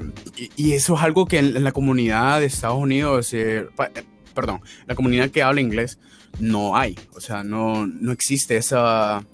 y, 0.57 0.73
eso 0.73 0.95
es 0.95 1.03
algo 1.03 1.27
que 1.27 1.39
en, 1.39 1.65
la 1.65 1.73
comunidad 1.73 2.41
de 2.41 2.47
Estados 2.47 2.77
Unidos, 2.77 3.33
eh, 3.33 3.67
perdón, 4.35 4.61
la 4.87 4.95
comunidad 4.95 5.31
que 5.31 5.43
habla 5.43 5.61
inglés, 5.61 5.99
no 6.39 6.77
hay. 6.77 6.99
O 7.15 7.21
sea, 7.21 7.43
no, 7.43 7.87
no 7.87 8.13
existe 8.13 8.57
esa 8.57 9.25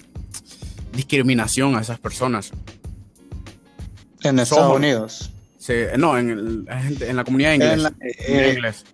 discriminación 0.92 1.76
a 1.76 1.80
esas 1.80 1.98
personas. 1.98 2.52
En 4.22 4.38
Estados 4.38 4.76
Unidos. 4.76 5.32
Sí, 5.58 5.74
no, 5.96 6.18
en, 6.18 6.66
en, 6.68 7.16
la 7.16 7.24
comunidad 7.24 7.54
inglés, 7.54 7.92
eh, 8.00 8.52
inglés. 8.54 8.84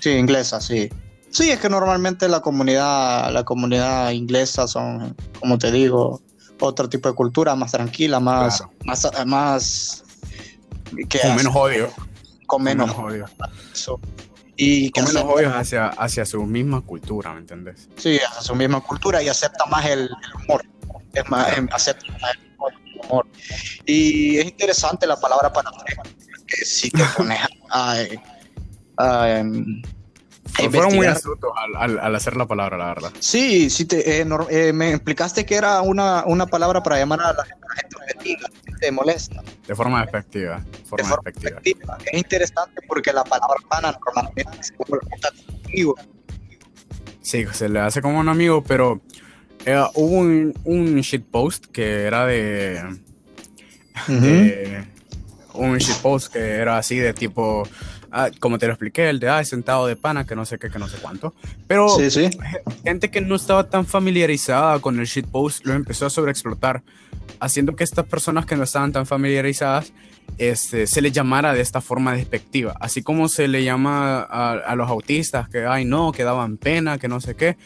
Sí, 0.00 0.10
inglesa, 0.10 0.60
sí. 0.60 0.90
Sí, 1.30 1.50
es 1.50 1.58
que 1.58 1.70
normalmente 1.70 2.28
la 2.28 2.40
comunidad, 2.40 3.32
la 3.32 3.44
comunidad 3.44 4.10
inglesa 4.10 4.66
son, 4.66 5.16
como 5.40 5.56
te 5.56 5.72
digo, 5.72 6.20
otro 6.62 6.88
tipo 6.88 7.08
de 7.08 7.14
cultura 7.14 7.54
más 7.54 7.72
tranquila, 7.72 8.20
más, 8.20 8.62
más, 8.84 9.10
más 9.26 10.04
con 11.20 11.36
menos 11.36 11.56
odio. 11.56 11.90
Con 12.46 12.62
menos, 12.62 12.90
odio. 12.96 13.26
Y 14.56 14.90
con 14.90 15.04
menos 15.04 15.24
odio 15.24 15.54
hacia, 15.54 15.88
hacia 15.88 16.24
su 16.24 16.44
misma 16.44 16.82
cultura, 16.82 17.32
¿me 17.32 17.40
entiendes? 17.40 17.88
Sí, 17.96 18.18
hacia 18.18 18.42
su 18.42 18.54
misma 18.54 18.80
cultura 18.80 19.22
y 19.22 19.28
acepta 19.28 19.64
más 19.66 19.86
el 19.86 20.10
humor 20.42 20.64
es 21.14 21.28
más, 21.28 21.56
em, 21.56 21.68
acepta 21.72 22.06
el 22.06 23.00
humor. 23.00 23.26
Y 23.86 24.38
es 24.38 24.46
interesante 24.46 25.06
la 25.06 25.18
palabra 25.18 25.52
para 25.52 25.70
que 26.46 26.64
si 26.64 26.90
te 26.90 27.02
pones 27.16 27.38
a, 27.70 27.96
fueron 30.52 30.96
muy 30.96 31.06
astutos 31.06 31.50
al, 31.76 31.98
al, 31.98 32.14
hacer 32.14 32.36
la 32.36 32.46
palabra, 32.46 32.76
la 32.76 32.86
verdad. 32.86 33.12
Sí, 33.18 33.70
sí 33.70 33.84
te, 33.84 34.20
eh, 34.20 34.26
eh, 34.50 34.72
me 34.72 34.90
explicaste 34.90 35.46
que 35.46 35.54
era 35.54 35.80
una, 35.82 36.24
una, 36.26 36.46
palabra 36.46 36.82
para 36.82 36.98
llamar 36.98 37.20
a 37.20 37.32
la 37.32 37.44
gente, 37.44 38.36
a 38.44 38.78
te 38.78 38.92
molesta. 38.92 39.42
De 39.66 39.74
forma. 39.74 40.04
Forma 40.06 40.26
de 40.32 41.04
forma 41.04 41.18
despectiva. 41.24 41.98
Es 42.04 42.18
interesante 42.18 42.80
porque 42.86 43.12
la 43.12 43.24
palabra 43.24 43.56
pana 43.68 43.92
normalmente 43.92 44.62
se 44.62 44.74
como 44.74 44.98
amigo. 45.66 45.94
Sí, 47.20 47.46
se 47.52 47.68
le 47.68 47.80
hace 47.80 48.02
como 48.02 48.18
un 48.18 48.28
amigo, 48.28 48.62
pero 48.64 49.00
eh, 49.64 49.82
hubo 49.94 50.16
un, 50.18 50.52
un 50.64 51.00
shitpost 51.00 51.66
que 51.66 52.04
era 52.04 52.26
de, 52.26 52.82
un 55.54 55.78
shitpost 55.78 56.32
que 56.32 56.40
era 56.56 56.78
así 56.78 56.96
de 56.96 57.14
tipo, 57.14 57.62
ah, 58.12 58.30
como 58.38 58.58
te 58.58 58.66
lo 58.66 58.72
expliqué, 58.72 59.08
el 59.08 59.18
de 59.18 59.28
ah, 59.28 59.44
sentado 59.44 59.86
de 59.86 59.96
pana, 59.96 60.24
que 60.24 60.36
no 60.36 60.44
sé 60.44 60.58
qué, 60.58 60.70
que 60.70 60.78
no 60.78 60.88
sé 60.88 60.98
cuánto. 61.00 61.34
Pero 61.66 61.88
gente 62.84 63.10
que 63.10 63.20
no 63.20 63.34
estaba 63.34 63.68
tan 63.68 63.86
familiarizada 63.86 64.78
con 64.78 65.00
el 65.00 65.06
shitpost 65.06 65.66
lo 65.66 65.74
empezó 65.74 66.06
a 66.06 66.10
sobreexplotar, 66.10 66.82
haciendo 67.40 67.74
que 67.74 67.84
estas 67.84 68.06
personas 68.06 68.46
que 68.46 68.56
no 68.56 68.62
estaban 68.62 68.92
tan 68.92 69.06
familiarizadas 69.06 69.92
este, 70.38 70.86
se 70.86 71.00
les 71.02 71.12
llamara 71.12 71.52
de 71.52 71.60
esta 71.60 71.80
forma 71.80 72.14
despectiva. 72.14 72.74
Así 72.80 73.02
como 73.02 73.28
se 73.28 73.48
le 73.48 73.64
llama 73.64 74.20
a, 74.20 74.52
a 74.52 74.76
los 74.76 74.88
autistas 74.88 75.48
que, 75.48 75.66
ay, 75.66 75.84
no, 75.84 76.12
que 76.12 76.24
daban 76.24 76.56
pena, 76.56 76.98
que 76.98 77.08
no 77.08 77.20
sé 77.20 77.34
qué. 77.34 77.56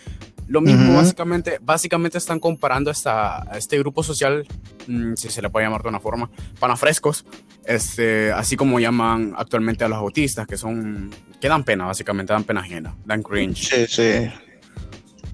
Lo 0.49 0.61
mismo, 0.61 0.95
básicamente, 0.95 1.59
básicamente 1.61 2.19
están 2.19 2.39
comparando 2.39 2.91
esta, 2.91 3.43
a 3.43 3.59
este 3.59 3.79
grupo 3.79 4.03
social, 4.03 4.47
mm, 4.87 5.15
si 5.15 5.29
se 5.29 5.43
le 5.43 5.51
puede 5.51 5.67
llamar 5.67 5.83
de 5.83 5.89
una 5.89 6.01
forma, 6.01 6.31
panafrescos, 6.61 7.25
este, 7.65 8.33
así 8.33 8.57
como 8.57 8.79
llaman 8.79 9.35
actualmente 9.37 9.85
a 9.85 9.89
los 9.89 9.99
autistas, 9.99 10.47
que 10.47 10.57
son, 10.57 11.11
que 11.41 11.49
dan 11.49 11.65
pena, 11.65 11.87
básicamente, 11.87 12.33
dan 12.33 12.45
pena 12.45 12.61
ajena, 12.61 12.95
dan 13.05 13.23
cringe. 13.23 13.69
Sí, 13.69 13.87
sí. 13.89 14.31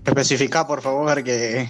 Especifica, 0.04 0.66
por 0.66 0.80
favor, 0.80 1.22
que... 1.22 1.68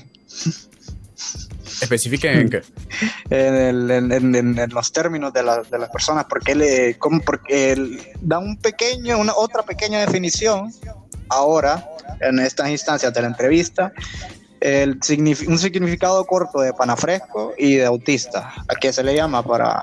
¿Especifique 1.82 2.32
en 2.32 2.50
qué? 2.50 2.62
En, 3.30 4.70
los 4.70 4.92
términos 4.92 5.32
de, 5.32 5.42
la, 5.42 5.62
de, 5.62 5.78
las 5.78 5.90
personas, 5.90 6.26
porque, 6.28 6.54
le, 6.54 6.98
como 6.98 7.20
porque 7.20 7.76
da 8.20 8.38
un 8.38 8.56
pequeño, 8.56 9.18
una 9.18 9.34
otra 9.34 9.62
pequeña 9.62 10.00
definición 10.00 10.72
ahora, 11.28 11.88
en 12.20 12.38
estas 12.38 12.68
instancias 12.68 13.12
de 13.12 13.22
la 13.22 13.28
entrevista, 13.28 13.92
el 14.60 15.00
un 15.48 15.58
significado 15.58 16.24
corto 16.24 16.60
de 16.60 16.72
panafresco 16.72 17.54
y 17.58 17.76
de 17.76 17.84
autista. 17.84 18.54
¿A 18.68 18.74
qué 18.80 18.92
se 18.92 19.02
le 19.02 19.14
llama 19.14 19.42
para 19.42 19.82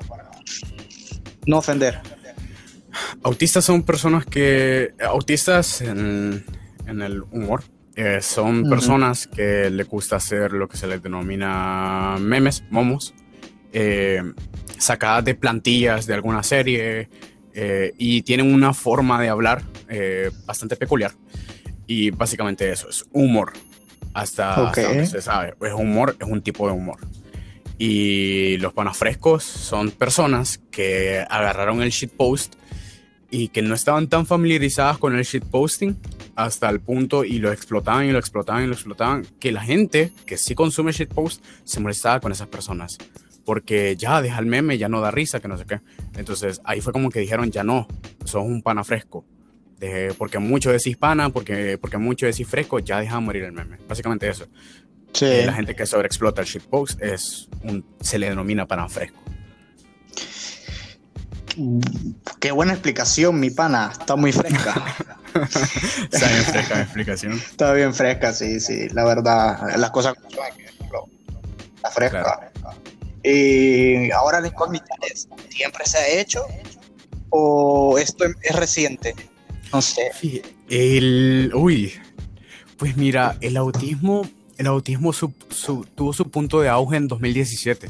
no 1.46 1.58
ofender? 1.58 2.00
Autistas 3.24 3.66
son 3.66 3.84
personas 3.84 4.26
que, 4.26 4.94
autistas 5.06 5.82
en, 5.82 6.46
el 6.88 7.22
humor, 7.32 7.64
eh, 8.02 8.22
son 8.22 8.70
personas 8.70 9.28
que 9.28 9.70
le 9.70 9.84
gusta 9.84 10.16
hacer 10.16 10.54
lo 10.54 10.70
que 10.70 10.78
se 10.78 10.88
les 10.88 11.04
denomina 11.04 12.16
memes, 12.18 12.64
momos, 12.70 13.14
eh, 13.74 14.24
sacadas 14.78 15.26
de 15.26 15.36
plantillas 15.36 16.08
de 16.08 16.14
alguna 16.14 16.42
serie 16.42 17.10
eh, 17.54 17.92
y 17.98 18.22
tienen 18.22 18.54
una 18.54 18.74
forma 18.74 19.22
de 19.22 19.28
hablar 19.28 19.64
bastante 20.46 20.78
peculiar. 20.78 21.12
Y 21.88 22.12
básicamente 22.12 22.72
eso, 22.72 22.88
es 22.88 23.04
humor. 23.12 23.52
Hasta, 24.14 24.56
donde 24.56 25.06
se 25.06 25.22
sabe. 25.22 25.56
Es 25.60 25.74
humor, 25.74 26.16
es 26.22 26.28
un 26.28 26.42
tipo 26.42 26.68
de 26.68 26.74
humor. 26.74 27.00
Y 27.78 28.56
los 28.60 28.72
panafrescos 28.72 29.44
son 29.44 29.92
personas 29.92 30.62
que 30.72 31.26
agarraron 31.30 31.82
el 31.82 31.90
shitpost 31.90 32.56
y 33.32 33.50
que 33.50 33.62
no 33.62 33.76
estaban 33.76 34.08
tan 34.08 34.26
familiarizadas 34.26 34.98
con 34.98 35.16
el 35.16 35.24
shitposting 35.24 35.98
hasta 36.36 36.70
el 36.70 36.80
punto 36.80 37.24
y 37.24 37.40
lo 37.40 37.52
explotaban 37.52 38.06
y 38.06 38.12
lo 38.12 38.20
explotaban 38.20 38.64
y 38.64 38.68
lo 38.68 38.74
explotaban 38.74 39.26
que 39.40 39.52
la 39.52 39.62
gente 39.62 40.12
que 40.26 40.38
sí 40.38 40.56
consume 40.56 40.92
shitpost 40.92 41.44
se 41.64 41.80
molestaba 41.80 42.20
con 42.20 42.32
esas 42.32 42.48
personas 42.48 42.98
porque 43.46 43.96
ya 43.96 44.22
deja 44.22 44.40
el 44.40 44.46
meme, 44.46 44.78
ya 44.78 44.90
no 44.90 45.02
da 45.02 45.10
risa, 45.10 45.40
que 45.40 45.48
no 45.48 45.58
sé 45.58 45.66
qué. 45.66 45.80
Entonces 46.16 46.62
ahí 46.66 46.82
fue 46.82 46.94
como 46.94 47.10
que 47.10 47.20
dijeron, 47.20 47.50
ya 47.50 47.64
no, 47.64 47.88
sos 48.24 48.44
un 48.44 48.62
panafresco 48.62 49.26
porque 50.18 50.40
mucho 50.40 50.72
decís 50.72 50.88
hispana, 50.88 51.30
porque, 51.30 51.78
porque 51.78 51.98
mucho 51.98 52.26
decís 52.26 52.48
fresco, 52.48 52.80
ya 52.80 53.00
deja 53.00 53.20
morir 53.20 53.44
el 53.44 53.54
meme. 53.54 53.78
Básicamente 53.88 54.28
eso. 54.28 54.46
Sí. 55.14 55.26
Eh, 55.26 55.44
la 55.46 55.54
gente 55.54 55.76
que 55.76 55.86
sobreexplota 55.86 56.42
el 56.42 56.48
shitpost 56.48 57.02
es 57.02 57.50
un, 57.64 57.86
se 58.02 58.20
le 58.20 58.30
denomina 58.30 58.68
pana 58.68 58.88
fresco. 58.90 59.22
Qué 62.40 62.52
buena 62.52 62.74
explicación, 62.74 63.40
mi 63.40 63.50
pana. 63.50 63.90
Está 63.92 64.16
muy 64.16 64.32
fresca. 64.32 64.96
Está 66.12 66.28
bien 66.28 66.44
fresca 66.44 66.76
la 66.76 66.82
explicación. 66.82 67.34
Está 67.34 67.74
bien 67.74 67.94
fresca, 67.94 68.34
sí, 68.34 68.60
sí. 68.60 68.90
La 68.90 69.06
verdad, 69.06 69.76
las 69.78 69.92
cosas 69.92 70.16
Está 71.76 71.92
fresca. 71.92 72.52
Y 73.24 74.12
ahora 74.12 74.40
la 74.40 74.48
incógnita 74.48 74.96
es, 75.12 75.28
¿siempre 75.50 75.86
se 75.86 75.98
ha 75.98 76.08
hecho 76.08 76.46
o 77.30 77.98
esto 77.98 78.26
es 78.26 78.56
reciente? 78.56 79.16
No 79.74 79.82
sé. 79.82 80.12
El. 80.70 81.52
Uy. 81.54 81.94
Pues 82.78 82.96
mira, 82.96 83.38
el 83.42 83.58
autismo, 83.58 84.28
el 84.58 84.68
autismo 84.68 85.14
tuvo 85.96 86.14
su 86.14 86.32
punto 86.32 86.62
de 86.62 86.70
auge 86.70 86.96
en 86.98 87.08
2017. 87.10 87.90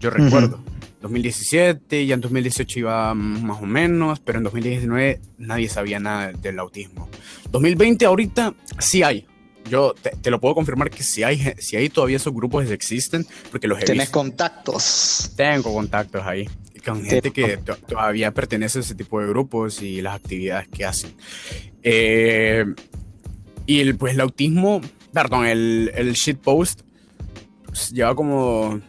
Yo 0.00 0.10
recuerdo. 0.10 0.58
2017, 1.02 2.06
ya 2.06 2.14
en 2.14 2.20
2018 2.20 2.78
iba 2.78 3.14
más 3.14 3.60
o 3.60 3.66
menos, 3.66 4.20
pero 4.20 4.38
en 4.38 4.44
2019 4.44 5.20
nadie 5.38 5.68
sabía 5.68 5.98
nada 5.98 6.32
del 6.32 6.58
autismo. 6.58 7.08
2020 7.50 8.06
ahorita 8.06 8.54
sí 8.78 9.02
hay. 9.02 9.26
Yo 9.68 9.94
te, 9.94 10.30
lo 10.30 10.40
puedo 10.40 10.54
confirmar 10.54 10.90
que 10.90 11.02
si 11.02 11.22
hay, 11.22 11.54
si 11.58 11.76
hay 11.76 11.88
todavía 11.88 12.16
esos 12.16 12.32
grupos 12.32 12.68
existen, 12.70 13.26
porque 13.50 13.68
los 13.68 13.80
he 13.80 13.84
¿Tienes 13.84 14.10
contactos? 14.10 15.32
Tengo 15.36 15.72
contactos 15.72 16.22
ahí, 16.24 16.48
con 16.84 17.04
gente 17.04 17.30
que 17.30 17.58
todavía 17.86 18.32
pertenece 18.32 18.78
a 18.78 18.80
ese 18.80 18.94
tipo 18.94 19.20
de 19.20 19.28
grupos 19.28 19.82
y 19.82 20.02
las 20.02 20.16
actividades 20.16 20.68
que 20.68 20.84
hacen. 20.84 21.14
Eh, 21.82 22.64
y 23.66 23.80
el, 23.80 23.96
pues 23.96 24.14
el 24.14 24.20
autismo, 24.20 24.80
perdón, 25.12 25.46
el, 25.46 25.92
el 25.94 26.12
shitpost 26.14 26.82
pues, 27.66 27.90
lleva 27.92 28.14
como 28.14 28.80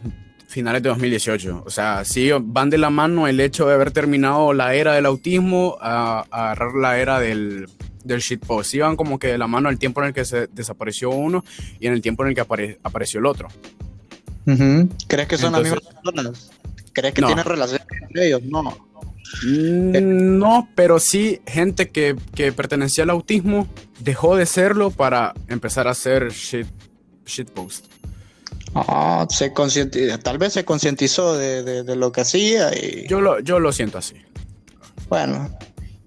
finales 0.54 0.84
de 0.84 0.90
2018. 0.90 1.64
O 1.66 1.70
sea, 1.70 2.06
sí 2.06 2.30
van 2.42 2.70
de 2.70 2.78
la 2.78 2.90
mano 2.90 3.28
el 3.28 3.40
hecho 3.40 3.68
de 3.68 3.74
haber 3.74 3.92
terminado 3.92 4.54
la 4.54 4.76
era 4.76 4.94
del 4.94 5.06
autismo 5.06 5.78
a, 5.82 6.26
agarrar 6.32 6.76
la 6.76 7.00
era 7.00 7.20
del, 7.20 7.68
del 8.04 8.20
shitpost. 8.20 8.70
Sí 8.70 8.80
van 8.80 8.96
como 8.96 9.20
que 9.20 9.28
de 9.28 9.38
la 9.38 9.48
mano 9.48 9.70
el 9.70 9.80
tiempo 9.80 10.02
en 10.02 10.08
el 10.08 10.14
que 10.14 10.24
se 10.24 10.48
desapareció 10.48 11.10
uno 11.10 11.44
y 11.80 11.88
en 11.88 11.94
el 11.94 12.02
tiempo 12.02 12.24
en 12.24 12.30
el 12.30 12.36
que 12.36 12.42
apareció 12.84 13.20
el 13.20 13.26
otro. 13.26 13.50
¿Crees 15.08 15.28
que 15.28 15.38
son 15.38 15.54
las 15.54 15.64
mismas 15.64 15.82
personas? 15.82 16.52
¿Crees 16.94 17.14
que 17.14 17.22
tienen 17.22 17.44
relación 17.44 17.82
con 17.88 18.24
ellos? 18.24 18.44
No. 18.44 18.62
Mm, 19.44 20.38
no, 20.38 20.70
pero 20.76 21.00
sí 21.00 21.42
gente 21.48 21.90
que, 21.90 22.16
que, 22.36 22.52
pertenecía 22.52 23.04
al 23.04 23.10
autismo 23.10 23.68
dejó 24.00 24.36
de 24.36 24.46
serlo 24.46 24.92
para 24.92 25.34
empezar 25.48 25.88
a 25.88 25.92
hacer 25.92 26.30
shit, 26.30 26.68
shitpost. 27.26 27.88
Ah, 28.76 29.28
se 29.30 29.52
tal 30.24 30.38
vez 30.38 30.54
se 30.54 30.66
concientizó 30.66 31.38
de, 31.38 31.96
lo 31.96 32.12
que 32.12 32.22
hacía 32.22 32.72
y... 32.76 33.08
Yo 33.08 33.22
lo, 33.22 33.40
yo 33.40 33.60
lo 33.60 33.72
siento 33.72 34.00
así. 34.00 34.16
Bueno, 35.10 35.56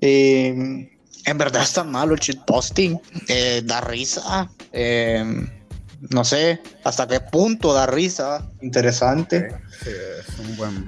en 0.00 1.38
verdad 1.38 1.62
está 1.62 1.84
malo 1.84 2.14
el 2.14 2.20
shitposting, 2.20 3.00
eh, 3.28 3.62
da 3.64 3.80
risa, 3.80 4.50
em, 4.72 5.48
no 6.10 6.24
sé 6.24 6.60
hasta 6.84 7.06
qué 7.06 7.20
punto 7.20 7.72
da 7.72 7.86
risa, 7.86 8.50
interesante. 8.62 9.48
Sí, 9.82 9.90
es 9.90 10.38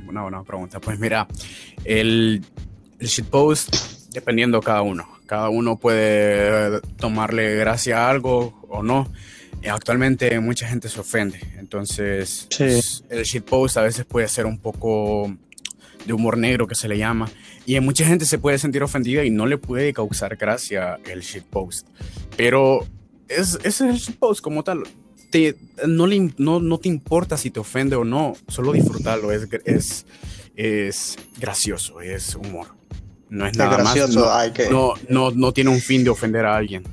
una 0.09 0.23
buena 0.23 0.43
pregunta. 0.45 0.81
Pues 0.81 0.99
mira, 0.99 1.27
el, 1.85 2.45
el 2.99 3.07
shitpost, 3.07 3.75
dependiendo 4.11 4.61
cada 4.61 4.83
uno, 4.83 5.09
cada 5.27 5.49
uno 5.49 5.79
puede 5.79 6.81
tomarle 6.97 7.57
gracia 7.57 8.07
a 8.07 8.11
algo 8.11 8.61
o 8.69 8.83
no. 8.83 9.11
Eh, 9.63 9.71
actualmente 9.71 10.39
mucha 10.39 10.69
gente 10.69 10.89
se 10.89 11.01
ofende, 11.01 11.41
entonces 11.59 12.47
pues, 12.57 13.03
el 13.09 13.25
shitpost 13.25 13.77
a 13.77 13.83
veces 13.83 14.05
puede 14.05 14.29
ser 14.29 14.47
un 14.47 14.59
poco 14.59 15.35
de 16.07 16.13
humor 16.13 16.39
negro 16.39 16.69
que 16.69 16.77
se 16.77 16.87
le 16.87 16.97
llama 16.97 17.29
y 17.67 17.79
mucha 17.81 18.07
gente 18.07 18.25
se 18.25 18.39
puede 18.39 18.59
sentir 18.59 18.85
ofendida 18.85 19.25
y 19.25 19.31
no 19.31 19.47
le 19.47 19.59
puede 19.59 19.93
causar 19.93 20.37
gracia 20.37 21.01
el 21.05 21.23
shitpost, 21.23 21.89
pero 22.37 22.87
es, 23.27 23.59
ese 23.65 23.67
es 23.67 23.81
el 23.81 23.97
shitpost 23.97 24.41
como 24.41 24.63
tal. 24.63 24.85
Te, 25.31 25.57
no, 25.87 26.07
le, 26.07 26.33
no, 26.39 26.61
no, 26.61 26.79
te 26.79 26.89
importa 26.89 27.37
si 27.37 27.51
te 27.51 27.61
ofende 27.61 27.97
o 27.97 28.05
no, 28.05 28.35
solo 28.47 28.73
disfrutarlo, 28.73 29.31
es, 29.31 29.47
es, 29.67 30.07
es 30.57 31.19
gracioso, 31.39 32.01
es 32.01 32.35
humor. 32.35 32.69
No 33.29 33.47
es, 33.47 33.55
nada 33.59 33.85
más. 33.85 33.95
no, 34.71 34.95
no, 35.11 35.31
no 35.33 35.53
tiene 35.53 35.69
un 35.69 35.81
fin 35.81 36.03
de 36.05 36.11
ofender 36.11 36.47
a 36.47 36.57
alguien 36.57 36.85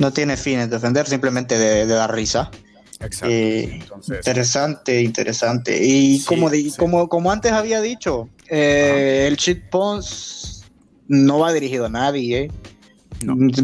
no 0.00 0.12
tiene 0.12 0.36
fines 0.36 0.68
de 0.70 0.76
ofender, 0.76 1.06
simplemente 1.06 1.56
de, 1.58 1.86
dar 1.86 2.12
risa. 2.12 2.50
Exacto. 2.98 3.26
Eh, 3.28 3.80
interesante, 4.08 5.02
interesante. 5.02 5.78
Y 5.80 6.24
como, 6.24 6.50
como, 6.76 7.08
como 7.08 7.30
antes 7.30 7.52
había 7.52 7.80
dicho, 7.80 8.28
eh, 8.48 9.26
el 9.28 9.36
shitpost 9.36 10.64
no 11.06 11.38
va 11.38 11.52
dirigido 11.52 11.86
a 11.86 11.90
nadie. 11.90 12.44
¿eh? 12.44 12.50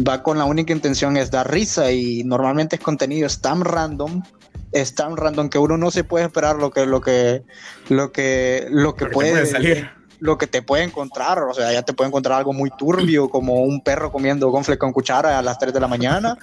Va 0.07 0.21
con 0.21 0.37
la 0.37 0.45
única 0.45 0.73
intención 0.73 1.17
es 1.17 1.31
dar 1.31 1.51
risa 1.51 1.91
y 1.91 2.23
normalmente 2.23 2.75
es 2.75 2.81
contenido 2.81 3.25
es 3.25 3.41
tan 3.41 3.61
random, 3.61 4.21
es 4.71 4.93
tan 4.93 5.17
random 5.17 5.49
que 5.49 5.57
uno 5.57 5.77
no 5.77 5.89
se 5.89 6.03
puede 6.03 6.25
esperar 6.25 6.57
lo 6.57 6.69
que 6.69 6.85
lo 6.85 7.01
que 7.01 7.43
lo 7.89 8.11
que 8.11 8.67
lo 8.69 8.95
que, 8.95 9.07
puede 9.07 9.47
salir 9.47 9.89
lo 10.19 10.37
que 10.37 10.47
te 10.47 10.61
puede 10.61 10.83
encontrar, 10.83 11.39
o 11.43 11.53
sea, 11.53 11.71
ya 11.71 11.83
te 11.83 11.93
puede 11.93 12.09
encontrar 12.09 12.37
algo 12.37 12.53
muy 12.53 12.71
turbio, 12.71 13.29
como 13.29 13.61
un 13.63 13.81
perro 13.81 14.11
comiendo 14.11 14.49
gonfle 14.49 14.77
con 14.77 14.91
cuchara 14.93 15.37
a 15.37 15.41
las 15.41 15.57
3 15.59 15.73
de 15.73 15.79
la 15.79 15.87
mañana, 15.87 16.37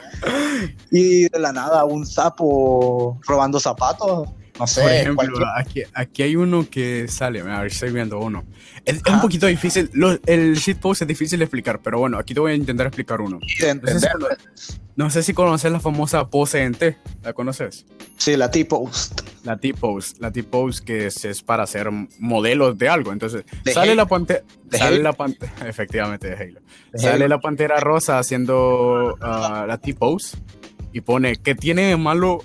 y 0.91 1.29
de 1.29 1.39
la 1.39 1.53
nada 1.53 1.85
un 1.85 2.07
sapo 2.07 3.19
robando 3.27 3.59
zapatos. 3.59 4.29
No 4.59 4.67
sé. 4.67 4.83
Por 4.83 4.91
ejemplo, 4.91 5.47
aquí, 5.57 5.83
aquí, 5.93 6.23
hay 6.23 6.37
uno 6.37 6.69
que 6.71 7.09
sale, 7.09 7.41
a 7.41 7.61
ver, 7.61 7.67
estoy 7.67 7.91
viendo 7.91 8.21
uno. 8.21 8.45
Es, 8.85 9.03
un 9.11 9.21
poquito 9.21 9.47
difícil, 9.47 9.91
el 10.27 10.55
shitpost 10.55 11.03
es 11.03 11.09
difícil 11.09 11.41
de 11.41 11.47
explicar, 11.47 11.81
pero 11.83 11.99
bueno, 11.99 12.19
aquí 12.19 12.35
te 12.35 12.41
voy 12.41 12.53
a 12.53 12.55
intentar 12.55 12.87
explicar 12.87 13.21
uno. 13.21 13.41
No 14.97 15.11
sé, 15.11 15.25
si, 15.25 15.35
conoces 15.35 15.73
la 15.73 15.81
famosa 15.81 16.29
pose 16.29 16.63
en 16.63 16.75
T, 16.75 16.97
¿la 17.23 17.33
conoces? 17.33 17.85
Sí, 18.17 18.37
la 18.37 18.51
T-post. 18.51 19.23
La 19.43 19.57
T-post, 19.57 20.21
la 20.21 20.31
T-post 20.31 20.85
que 20.85 21.07
es, 21.07 21.43
para 21.43 21.65
hacer 21.65 21.91
modelos 22.21 22.79
de 22.79 22.89
algo. 22.89 23.13
Entonces, 23.13 23.45
sale 23.65 23.97
la 23.97 24.07
pantera, 24.07 24.45
sale 24.71 25.03
la 25.03 25.13
pantera, 25.13 25.53
efectivamente 25.67 26.29
de 26.29 26.37
Halo. 26.37 26.61
sale 26.95 27.29
la 27.29 27.41
pantera 27.41 27.81
rosa 27.81 28.21
haciendo 28.21 29.17
ah, 29.21 29.65
la 29.67 29.79
T-post 29.79 30.37
y 30.93 31.01
pone, 31.01 31.37
¿qué 31.37 31.57
tiene 31.57 31.87
de 31.87 31.97
malo 31.97 32.45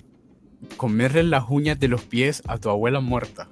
comerle 0.77 1.23
las 1.23 1.45
uñas 1.49 1.79
de 1.79 1.87
los 1.87 2.01
pies 2.03 2.43
a 2.47 2.57
tu 2.57 2.69
abuela 2.69 2.99
muerta. 2.99 3.47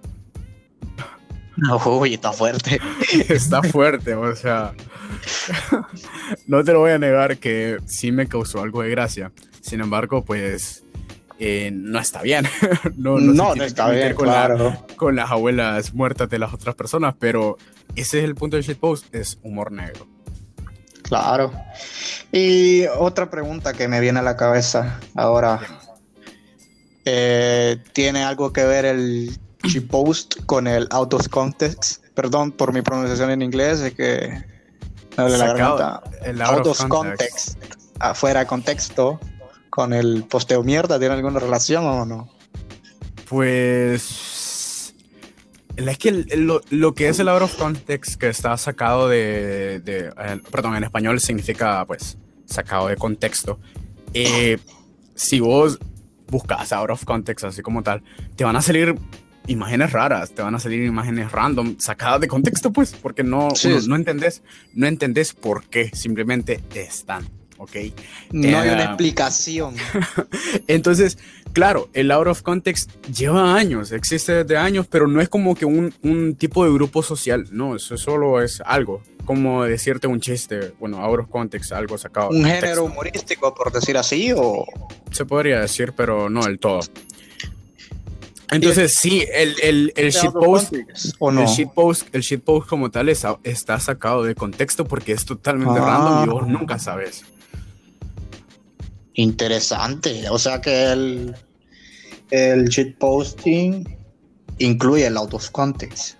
Uy, 1.86 2.13
está 2.13 2.34
fuerte. 2.34 2.80
está 3.30 3.63
fuerte, 3.63 4.13
o 4.13 4.36
sea. 4.36 4.74
no 6.46 6.63
te 6.63 6.74
lo 6.74 6.80
voy 6.80 6.91
a 6.91 7.00
negar 7.00 7.38
que 7.38 7.78
sí 7.86 8.12
me 8.12 8.28
causó 8.28 8.62
algo 8.62 8.84
de 8.84 8.89
gracia. 8.89 9.32
Sin 9.62 9.82
embargo, 9.82 10.24
pues 10.24 10.84
eh, 11.39 11.72
no 11.74 12.00
está 12.00 12.22
bien. 12.22 12.46
no, 12.96 13.20
no, 13.20 13.54
está 13.56 13.89
bien, 13.89 14.13
con, 14.13 14.26
claro. 14.26 14.86
con 14.96 15.15
las 15.15 15.32
abuelas 15.32 15.93
muertas 15.93 16.30
de 16.30 16.39
las 16.39 16.54
otras 16.54 16.76
personas, 16.76 17.15
pero 17.20 17.58
ese 17.96 18.20
es 18.20 18.24
el 18.24 18.36
punto 18.36 18.58
del 18.58 18.65
shitpost, 18.65 19.13
es 19.13 19.39
humor 19.43 19.72
negro. 19.72 20.08
Claro. 21.04 21.52
Y 22.32 22.86
otra 22.86 23.30
pregunta 23.30 23.74
que 23.74 23.88
me 23.88 24.00
viene 24.00 24.20
a 24.20 24.24
la 24.24 24.36
cabeza 24.36 25.00
ahora. 25.15 25.60
Eh, 27.10 27.78
tiene 27.93 28.22
algo 28.24 28.52
que 28.52 28.65
ver 28.65 28.84
el 28.84 29.39
post 29.89 30.43
con 30.46 30.67
el 30.67 30.88
out 30.89 31.13
of 31.13 31.30
context. 31.30 32.04
Perdón 32.13 32.52
por 32.52 32.74
mi 32.74 32.82
pronunciación 32.82 33.30
en 33.32 33.41
inglés, 33.41 33.80
es 33.80 33.93
que 33.93 34.43
la 35.15 36.02
El 36.26 36.41
out, 36.41 36.67
of 36.67 36.86
context. 36.88 37.58
Afuera 38.00 38.41
de 38.41 38.46
contexto 38.46 39.22
con 39.70 39.93
el 39.93 40.26
posteo 40.26 40.63
mierda, 40.63 41.00
¿tiene 41.00 41.15
alguna 41.15 41.39
relación 41.39 41.86
o 41.86 42.06
no? 42.06 42.30
Pues 43.30 44.93
es 45.78 45.98
que 45.98 46.12
lo, 46.12 46.93
que 46.93 47.08
es 47.08 47.20
el 47.20 47.30
out 47.30 47.43
of 47.43 47.56
context 47.56 48.20
que 48.20 48.28
está 48.28 48.58
sacado 48.58 49.08
de, 49.08 49.82
eh, 49.86 50.41
perdón, 50.52 50.76
en 50.76 50.84
español 50.84 51.22
significa 51.22 51.86
pues 51.86 52.17
sacado 52.46 52.89
de 52.89 52.98
contexto. 52.98 53.60
Eh, 54.13 54.58
si 55.15 55.39
vos 55.39 55.80
buscas 56.30 56.72
out 56.74 56.90
of 56.90 57.04
context, 57.06 57.46
así 57.46 57.62
como 57.62 57.84
tal, 57.84 58.04
te 58.36 58.44
van 58.44 58.56
a 58.56 58.62
salir 58.62 58.96
imágenes 59.48 59.92
raras, 59.92 60.32
te 60.32 60.42
van 60.42 60.56
a 60.56 60.60
salir 60.60 60.84
imágenes 60.84 61.32
random, 61.32 61.76
sacadas 61.80 62.22
de 62.22 62.28
contexto, 62.28 62.72
pues, 62.72 62.94
porque 62.94 63.24
no, 63.24 63.50
no 63.88 63.96
entendés, 63.96 64.44
no 64.74 64.88
entendés 64.88 65.34
por 65.34 65.66
qué, 65.66 65.90
simplemente 65.94 66.62
están, 66.76 67.26
¿ok? 67.58 67.76
No 68.32 68.60
hay 68.60 68.70
una 68.70 68.82
eh, 68.82 68.86
explicación. 68.86 69.76
Entonces, 70.67 71.17
claro, 71.54 71.89
el 71.93 72.12
out 72.12 72.28
of 72.28 72.41
context 72.41 72.91
lleva 73.08 73.56
años, 73.56 73.91
existe 73.91 74.43
desde 74.43 74.58
años, 74.58 74.88
pero 74.89 75.08
no 75.08 75.22
es 75.22 75.30
como 75.30 75.56
que 75.56 75.65
un, 75.65 75.93
un 76.04 76.36
tipo 76.36 76.63
de 76.65 76.72
grupo 76.72 77.04
social, 77.04 77.48
no, 77.52 77.76
eso 77.76 77.98
solo 77.98 78.41
es 78.41 78.62
algo, 78.65 79.02
como 79.26 79.63
decirte 79.63 80.08
un 80.08 80.20
chiste, 80.20 80.74
bueno, 80.80 80.98
out 81.00 81.20
of 81.20 81.30
context, 81.30 81.72
algo 81.72 81.98
sacado. 81.98 82.30
¿Un 82.30 82.46
género 82.46 82.86
humorístico, 82.86 83.54
por 83.54 83.72
decir 83.72 83.98
así, 83.98 84.32
o...? 84.36 84.65
Se 85.12 85.26
podría 85.26 85.62
decir, 85.62 85.93
pero 85.96 86.30
no 86.30 86.43
del 86.43 86.60
todo. 86.60 86.82
Entonces, 88.50 88.96
sí, 88.98 89.26
el, 89.34 89.56
el, 89.62 89.93
el 89.96 90.12
shitpost, 90.12 90.74
¿o 91.20 91.32
no? 91.32 91.41
el 91.41 91.48
shitpost, 91.48 92.15
el 92.15 92.22
shitpost 92.22 92.70
como 92.70 92.89
tal 92.89 93.10
está 93.10 93.80
sacado 93.80 94.24
de 94.24 94.36
contexto 94.36 94.86
porque 94.86 95.12
es 95.12 95.26
totalmente 95.26 95.80
random 95.80 96.24
y 96.24 96.30
vos 96.30 96.43
ah. 96.46 96.50
nunca 96.50 96.80
sabes. 96.80 97.26
Interesante. 99.17 100.30
O 100.30 100.38
sea 100.38 100.62
que 100.62 100.91
el, 100.91 101.36
el 102.30 102.65
shitposting 102.69 103.97
incluye 104.60 105.08
el 105.08 105.17
out 105.17 105.34
of 105.34 105.49
context. 105.49 106.17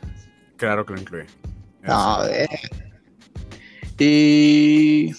Claro 0.58 0.86
que 0.86 0.94
lo 0.94 1.00
incluye. 1.00 1.28
A 1.84 2.26
ver. 2.28 2.50
Y 4.00 5.12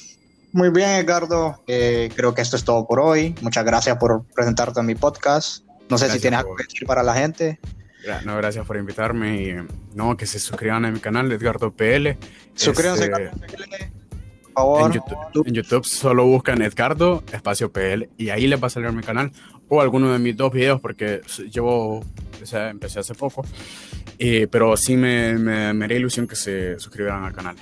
Muy 0.52 0.70
bien, 0.70 0.88
Edgardo. 0.90 1.62
Eh, 1.68 2.10
creo 2.16 2.34
que 2.34 2.42
esto 2.42 2.56
es 2.56 2.64
todo 2.64 2.84
por 2.86 2.98
hoy. 2.98 3.34
Muchas 3.42 3.64
gracias 3.64 3.96
por 3.96 4.24
presentarte 4.34 4.80
en 4.80 4.86
mi 4.86 4.96
podcast. 4.96 5.64
No 5.88 5.98
sé 5.98 6.10
si 6.10 6.18
tienes 6.18 6.40
algo 6.40 6.56
que 6.56 6.64
decir 6.64 6.86
para 6.86 7.04
la 7.04 7.14
gente. 7.14 7.60
No, 8.24 8.36
gracias 8.36 8.66
por 8.66 8.76
invitarme 8.76 9.42
y 9.42 9.54
no, 9.94 10.16
que 10.16 10.26
se 10.26 10.38
suscriban 10.40 10.84
a 10.84 10.90
mi 10.90 10.98
canal 10.98 11.30
Edgardo 11.30 11.72
PL. 11.72 12.18
Suscríbanse 12.54 13.04
este, 13.04 13.30
por 13.30 13.38
favor. 14.58 14.86
En 14.86 14.92
YouTube, 14.92 15.46
en 15.46 15.54
YouTube, 15.54 15.84
solo 15.84 16.26
buscan 16.26 16.62
Edgardo, 16.62 17.22
espacio 17.32 17.72
PL, 17.72 18.10
y 18.16 18.30
ahí 18.30 18.46
les 18.46 18.62
va 18.62 18.66
a 18.66 18.70
salir 18.70 18.92
mi 18.92 19.02
canal 19.02 19.32
o 19.68 19.80
alguno 19.80 20.12
de 20.12 20.18
mis 20.18 20.36
dos 20.36 20.52
videos 20.52 20.80
porque 20.80 21.20
llevo, 21.52 22.04
empecé 22.52 22.98
hace 22.98 23.14
poco, 23.14 23.44
eh, 24.18 24.46
pero 24.50 24.76
sí 24.76 24.96
me, 24.96 25.34
me, 25.34 25.72
me 25.74 25.84
haría 25.84 25.98
ilusión 25.98 26.26
que 26.26 26.36
se 26.36 26.78
suscribieran 26.78 27.24
al 27.24 27.32
canal. 27.32 27.56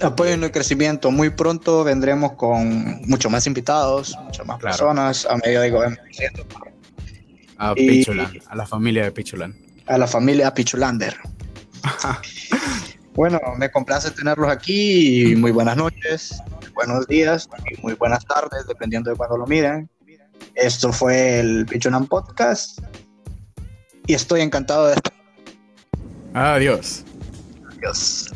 Apoyen 0.00 0.42
el 0.42 0.50
crecimiento. 0.50 1.10
Muy 1.10 1.30
pronto 1.30 1.84
vendremos 1.84 2.32
con 2.32 3.02
mucho 3.02 3.30
más 3.30 3.46
invitados, 3.46 4.16
muchas 4.24 4.46
más 4.46 4.60
personas 4.60 5.26
a 5.26 5.36
medio 5.36 5.60
de 5.60 5.96
A 7.58 7.74
Pichulan, 7.74 8.32
a 8.48 8.56
la 8.56 8.66
familia 8.66 9.04
de 9.04 9.12
Pichulan. 9.12 9.56
A 9.86 9.98
la 9.98 10.06
familia 10.06 10.52
Pichulander. 10.52 11.16
bueno, 13.14 13.38
me 13.58 13.70
complace 13.70 14.10
tenerlos 14.10 14.50
aquí 14.50 15.32
y 15.32 15.36
muy 15.36 15.50
buenas 15.50 15.76
noches, 15.76 16.40
buenos 16.74 17.06
días 17.06 17.48
y 17.70 17.80
muy 17.82 17.94
buenas 17.94 18.24
tardes, 18.24 18.66
dependiendo 18.66 19.10
de 19.10 19.16
cuando 19.16 19.36
lo 19.38 19.46
miren. 19.46 19.88
Esto 20.54 20.92
fue 20.92 21.40
el 21.40 21.66
Pichulan 21.66 22.06
Podcast 22.06 22.80
y 24.06 24.14
estoy 24.14 24.40
encantado 24.40 24.88
de 24.88 24.94
estar. 24.94 25.12
Adiós. 26.34 27.04
Adiós. 27.76 28.32